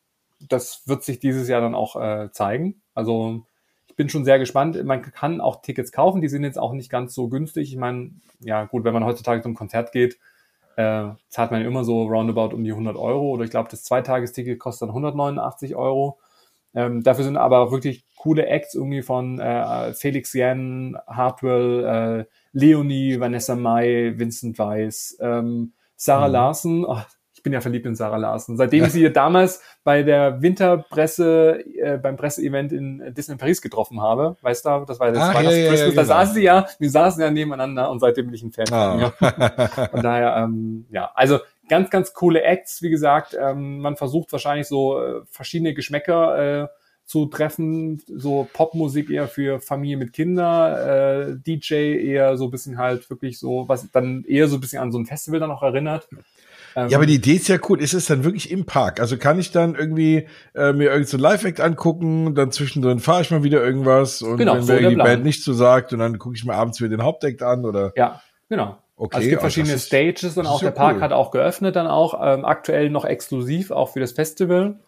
[0.49, 2.81] das wird sich dieses Jahr dann auch äh, zeigen.
[2.95, 3.43] Also
[3.89, 4.83] ich bin schon sehr gespannt.
[4.85, 7.71] Man kann auch Tickets kaufen, die sind jetzt auch nicht ganz so günstig.
[7.71, 10.19] Ich meine, ja gut, wenn man heutzutage zum Konzert geht,
[10.77, 14.59] äh, zahlt man immer so roundabout um die 100 Euro oder ich glaube, das Zweitagesticket
[14.59, 16.19] kostet dann 189 Euro.
[16.77, 22.33] Ähm, dafür sind aber auch wirklich coole Acts irgendwie von äh, Felix Yen, Hartwell, äh,
[22.53, 26.33] Leonie, Vanessa Mai, Vincent Weiss, ähm, Sarah mhm.
[26.33, 26.85] Larsen.
[26.85, 27.01] Oh,
[27.33, 28.59] ich bin ja verliebt in Sarah Larsen.
[28.59, 34.67] Seitdem sie damals bei der Winterpresse, äh, beim Presseevent in Disney Paris getroffen habe, weißt
[34.67, 36.03] du, das war das Ach, ja, ja, ja, da genau.
[36.03, 39.11] saßen sie ja, wir saßen ja nebeneinander und seitdem bin ich ein Fan oh.
[39.19, 39.31] von
[39.91, 41.39] Von daher, ähm, ja, also
[41.69, 43.37] ganz, ganz coole Acts, wie gesagt.
[43.39, 46.69] Ähm, man versucht wahrscheinlich so äh, verschiedene Geschmäcker äh,
[47.07, 52.79] zu treffen, so Popmusik eher für Familie mit Kinder, äh, DJ eher so ein bisschen
[52.79, 55.63] halt wirklich so, was dann eher so ein bisschen an so ein Festival dann auch
[55.63, 56.09] erinnert.
[56.75, 57.81] Ähm, ja, aber die Idee ist ja cool.
[57.81, 58.99] Ist es dann wirklich im Park?
[58.99, 63.31] Also kann ich dann irgendwie äh, mir irgendein so Live-Act angucken, dann zwischendrin fahre ich
[63.31, 66.19] mal wieder irgendwas und genau, wenn so mir die Band nicht so sagt und dann
[66.19, 67.93] gucke ich mir abends wieder den Hauptact an oder?
[67.97, 68.79] Ja, genau.
[68.99, 71.03] Okay, also es gibt verschiedene ist, Stages und auch der Park cool.
[71.03, 74.79] hat auch geöffnet dann auch, ähm, aktuell noch exklusiv auch für das Festival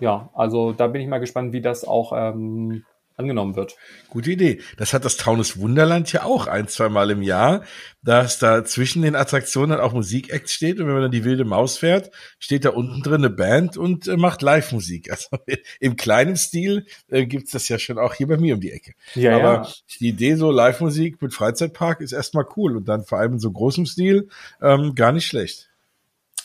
[0.00, 2.84] ja, also da bin ich mal gespannt, wie das auch ähm,
[3.18, 3.76] angenommen wird.
[4.10, 4.60] Gute Idee.
[4.76, 7.64] Das hat das Taunus Wunderland ja auch ein, zwei Mal im Jahr,
[8.00, 11.78] dass da zwischen den Attraktionen auch Musikacts steht und wenn man dann die wilde Maus
[11.78, 15.10] fährt, steht da unten drin eine Band und äh, macht Live-Musik.
[15.18, 15.38] Also
[15.80, 18.92] im kleinen Stil äh, gibt's das ja schon auch hier bei mir um die Ecke.
[19.14, 19.68] Ja, Aber ja.
[19.98, 23.50] die Idee so Live-Musik mit Freizeitpark ist erstmal cool und dann vor allem in so
[23.50, 24.28] großem Stil
[24.62, 25.70] ähm, gar nicht schlecht.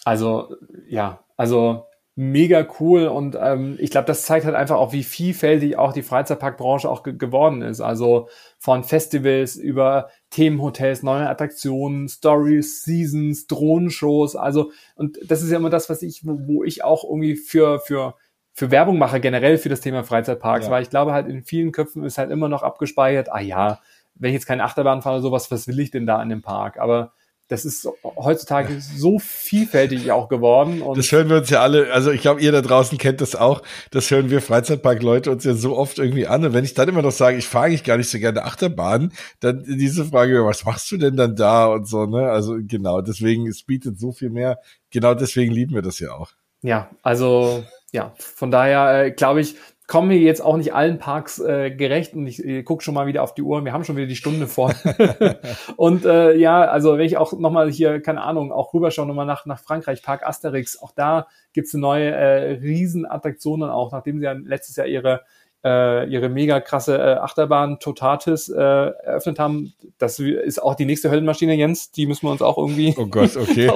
[0.06, 0.56] Also
[0.88, 1.86] ja, also
[2.16, 6.04] mega cool und ähm, ich glaube, das zeigt halt einfach auch, wie vielfältig auch die
[6.04, 7.82] Freizeitparkbranche auch ge geworden ist.
[7.82, 14.36] Also von Festivals über Themenhotels, neue Attraktionen, Stories, Seasons, Drohnenshows.
[14.36, 17.80] Also und das ist ja immer das, was ich, wo, wo ich auch irgendwie für
[17.80, 18.16] für
[18.54, 20.72] für Werbung mache generell für das Thema Freizeitparks, ja.
[20.72, 23.32] weil ich glaube halt in vielen Köpfen ist halt immer noch abgespeichert.
[23.32, 23.80] Ah ja,
[24.14, 26.44] wenn ich jetzt keine Achterbahn fahre oder sowas, was will ich denn da in dem
[26.44, 26.78] Park?
[26.78, 27.14] Aber
[27.54, 30.82] das ist heutzutage so vielfältig auch geworden.
[30.82, 33.36] Und das hören wir uns ja alle, also ich glaube, ihr da draußen kennt das
[33.36, 33.62] auch.
[33.92, 36.44] Das hören wir Freizeitpark-Leute uns ja so oft irgendwie an.
[36.44, 39.14] Und wenn ich dann immer noch sage, ich fahre eigentlich gar nicht so gerne Achterbahn,
[39.40, 42.32] dann diese Frage, was machst du denn dann da und so, ne?
[42.32, 44.58] Also genau, deswegen, es bietet so viel mehr.
[44.90, 46.32] Genau deswegen lieben wir das ja auch.
[46.64, 49.56] Ja, also ja, von daher äh, glaube ich,
[49.94, 53.06] kommen wir jetzt auch nicht allen Parks äh, gerecht und ich äh, gucke schon mal
[53.06, 53.64] wieder auf die Uhr.
[53.64, 54.74] Wir haben schon wieder die Stunde voll.
[55.78, 59.46] und äh, ja, also wenn ich auch nochmal hier, keine Ahnung, auch rüberschaue nochmal nach,
[59.46, 64.32] nach Frankreich, Park Asterix, auch da gibt's eine neue äh, Riesenattraktion auch, nachdem sie ja
[64.32, 65.22] letztes Jahr ihre
[65.64, 69.74] äh, ihre mega krasse äh, Achterbahn Totatis äh, eröffnet haben.
[69.98, 71.92] Das ist auch die nächste Höllenmaschine, Jens.
[71.92, 73.72] Die müssen wir uns auch irgendwie oh Gott, okay.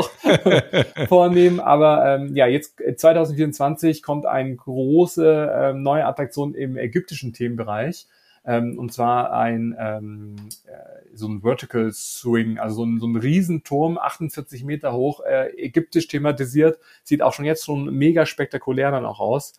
[1.08, 1.60] vornehmen.
[1.60, 8.08] Aber ähm, ja, jetzt 2024 kommt eine große äh, neue Attraktion im ägyptischen Themenbereich.
[8.46, 10.36] Ähm, und zwar ein ähm,
[10.66, 15.50] äh, so ein Vertical Swing, also so ein, so ein Riesenturm, 48 Meter hoch, äh,
[15.58, 19.54] ägyptisch thematisiert, sieht auch schon jetzt schon mega spektakulär dann auch aus.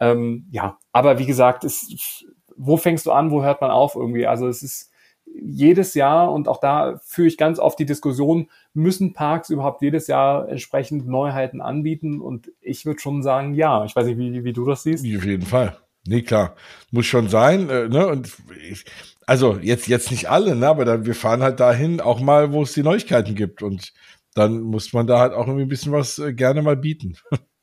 [0.00, 2.26] Ähm, ja, aber wie gesagt, ist,
[2.56, 4.26] wo fängst du an, wo hört man auf irgendwie?
[4.26, 4.90] Also es ist
[5.34, 10.06] jedes Jahr und auch da führe ich ganz oft die Diskussion, müssen Parks überhaupt jedes
[10.06, 12.20] Jahr entsprechend Neuheiten anbieten?
[12.20, 13.84] Und ich würde schon sagen, ja.
[13.84, 15.04] Ich weiß nicht, wie, wie du das siehst.
[15.04, 15.76] Auf jeden Fall.
[16.06, 16.56] Nee, klar.
[16.90, 17.68] Muss schon sein.
[17.68, 18.06] Äh, ne?
[18.06, 18.36] Und
[18.70, 18.84] ich,
[19.26, 20.68] also jetzt, jetzt nicht alle, ne?
[20.68, 23.62] aber dann, wir fahren halt dahin, auch mal, wo es die Neuigkeiten gibt.
[23.62, 23.92] Und
[24.34, 27.16] dann muss man da halt auch irgendwie ein bisschen was äh, gerne mal bieten.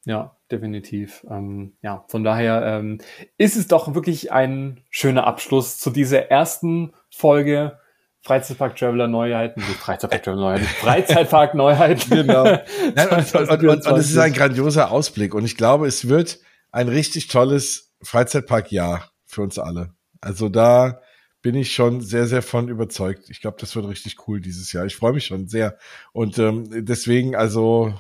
[0.06, 1.26] Ja, definitiv.
[1.30, 3.00] Ähm, ja, von daher ähm,
[3.38, 7.80] ist es doch wirklich ein schöner Abschluss zu dieser ersten Folge
[8.22, 12.10] Freizeitpark Traveler Neuheiten, Freizeitpark Traveler Neuheiten, Freizeitpark Neuheiten.
[12.10, 12.44] genau.
[12.96, 16.40] Nein, und, und, und, und es ist ein grandioser Ausblick und ich glaube, es wird
[16.72, 19.94] ein richtig tolles Freizeitpark-Jahr für uns alle.
[20.20, 21.02] Also da
[21.42, 23.30] bin ich schon sehr, sehr von überzeugt.
[23.30, 24.86] Ich glaube, das wird richtig cool dieses Jahr.
[24.86, 25.78] Ich freue mich schon sehr.
[26.12, 27.94] Und ähm, deswegen, also,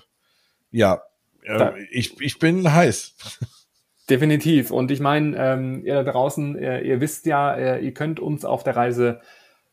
[0.72, 1.02] ja,
[1.48, 3.16] äh, ich, ich bin heiß.
[4.10, 4.72] Definitiv.
[4.72, 8.45] Und ich meine, ähm, ihr da draußen, ihr, ihr wisst ja, äh, ihr könnt uns
[8.45, 9.20] auf der Reise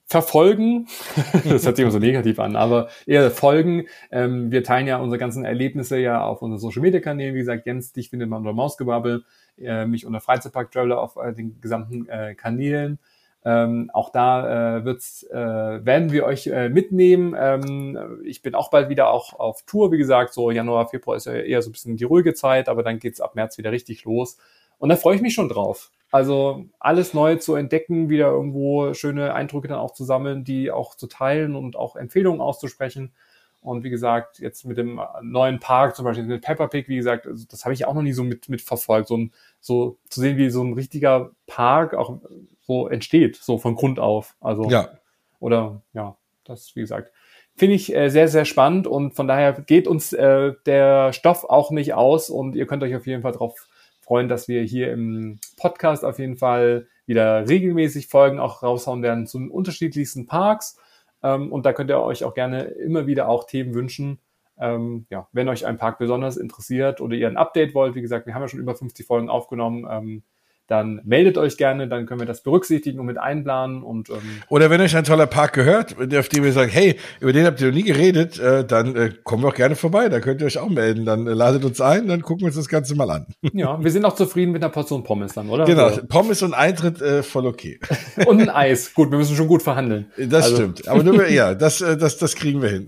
[0.06, 0.86] verfolgen.
[1.44, 3.86] das hört sich immer so negativ an, aber eher folgen.
[4.10, 7.34] Ähm, wir teilen ja unsere ganzen Erlebnisse ja auf unseren Social Media Kanälen.
[7.34, 9.24] Wie gesagt, Jens, dich findet man unter Mausgebabbel,
[9.58, 12.98] äh, mich unter Freizeitpark Traveler auf äh, den gesamten äh, Kanälen.
[13.46, 17.36] Ähm, auch da äh, wird's, äh, werden wir euch äh, mitnehmen.
[17.38, 19.92] Ähm, ich bin auch bald wieder auch auf Tour.
[19.92, 22.82] Wie gesagt, so Januar, Februar ist ja eher so ein bisschen die ruhige Zeit, aber
[22.82, 24.38] dann geht's ab März wieder richtig los.
[24.78, 25.90] Und da freue ich mich schon drauf.
[26.10, 30.94] Also alles neu zu entdecken, wieder irgendwo schöne Eindrücke dann auch zu sammeln, die auch
[30.94, 33.12] zu teilen und auch Empfehlungen auszusprechen.
[33.60, 37.26] Und wie gesagt, jetzt mit dem neuen Park, zum Beispiel mit Peppa Pig, wie gesagt,
[37.26, 39.32] also das habe ich auch noch nie so mit, mit verfolgt, so, ein,
[39.64, 42.18] so zu sehen, wie so ein richtiger Park auch
[42.60, 44.36] so entsteht, so von Grund auf.
[44.40, 44.90] Also, ja.
[45.40, 47.10] oder ja, das, wie gesagt,
[47.56, 51.70] finde ich äh, sehr, sehr spannend und von daher geht uns äh, der Stoff auch
[51.70, 53.68] nicht aus und ihr könnt euch auf jeden Fall darauf
[54.00, 59.26] freuen, dass wir hier im Podcast auf jeden Fall wieder regelmäßig Folgen auch raushauen werden
[59.26, 60.78] zu den unterschiedlichsten Parks
[61.22, 64.18] ähm, und da könnt ihr euch auch gerne immer wieder auch Themen wünschen.
[64.58, 68.26] Ähm, ja, wenn euch ein Park besonders interessiert oder ihr ein Update wollt, wie gesagt,
[68.26, 69.86] wir haben ja schon über 50 Folgen aufgenommen.
[69.90, 70.22] Ähm,
[70.66, 74.16] dann meldet euch gerne, dann können wir das berücksichtigen und mit einplanen und ähm,
[74.48, 77.60] oder wenn euch ein toller Park gehört, auf dem ihr sagt, hey, über den habt
[77.60, 80.46] ihr noch nie geredet, äh, dann äh, kommen wir auch gerne vorbei, da könnt ihr
[80.46, 83.10] euch auch melden, dann äh, ladet uns ein, dann gucken wir uns das Ganze mal
[83.10, 83.26] an.
[83.56, 85.64] Ja, wir sind auch zufrieden mit einer Portion Pommes dann, oder?
[85.64, 87.78] Genau, also, Pommes und Eintritt äh, voll okay.
[88.26, 90.06] und ein Eis, gut, wir müssen schon gut verhandeln.
[90.16, 90.56] Das also.
[90.56, 92.86] stimmt, aber nur ja, das äh, das das kriegen wir hin.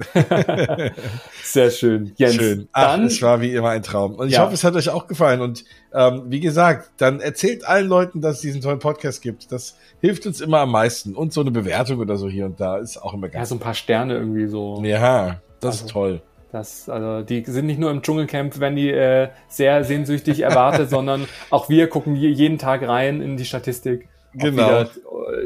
[1.42, 2.34] Sehr schön, Jens.
[2.34, 2.68] Schön.
[2.72, 4.42] Ach, dann, es war wie immer ein Traum und ich ja.
[4.42, 5.64] hoffe, es hat euch auch gefallen und
[5.94, 9.50] ähm, wie gesagt, dann erzählt allen Leuten, dass es diesen tollen Podcast gibt.
[9.52, 11.14] Das hilft uns immer am meisten.
[11.14, 13.40] Und so eine Bewertung oder so hier und da ist auch immer geil.
[13.40, 14.82] Ja, so ein paar Sterne irgendwie so.
[14.84, 16.22] Ja, das also, ist toll.
[16.52, 21.26] Das, also die sind nicht nur im Dschungelcamp, wenn die äh, sehr sehnsüchtig erwartet, sondern
[21.50, 24.82] auch wir gucken jeden Tag rein in die Statistik genau.
[24.82, 24.86] Äh,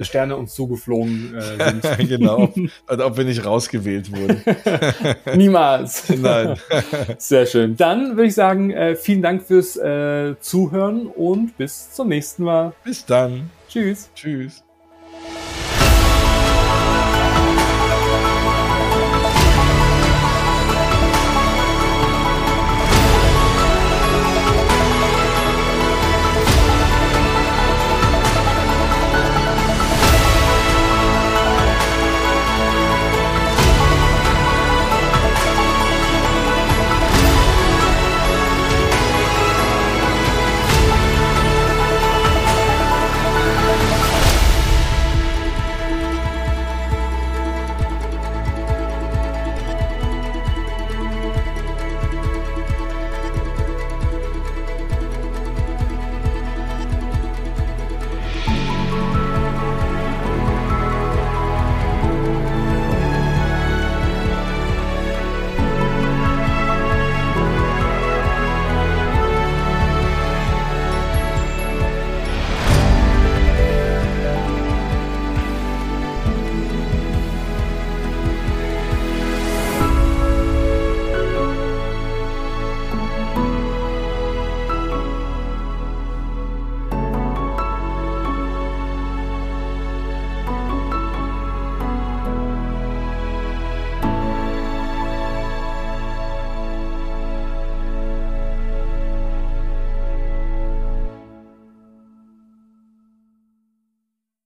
[0.02, 2.08] Sterne uns zugeflogen äh, sind.
[2.08, 2.52] genau,
[2.86, 4.42] als ob wir nicht rausgewählt wurden.
[5.36, 6.08] Niemals.
[6.10, 6.56] Nein.
[7.18, 7.76] Sehr schön.
[7.76, 12.72] Dann würde ich sagen, äh, vielen Dank fürs äh, Zuhören und bis zum nächsten Mal.
[12.84, 13.50] Bis dann.
[13.68, 14.10] Tschüss.
[14.14, 14.64] Tschüss.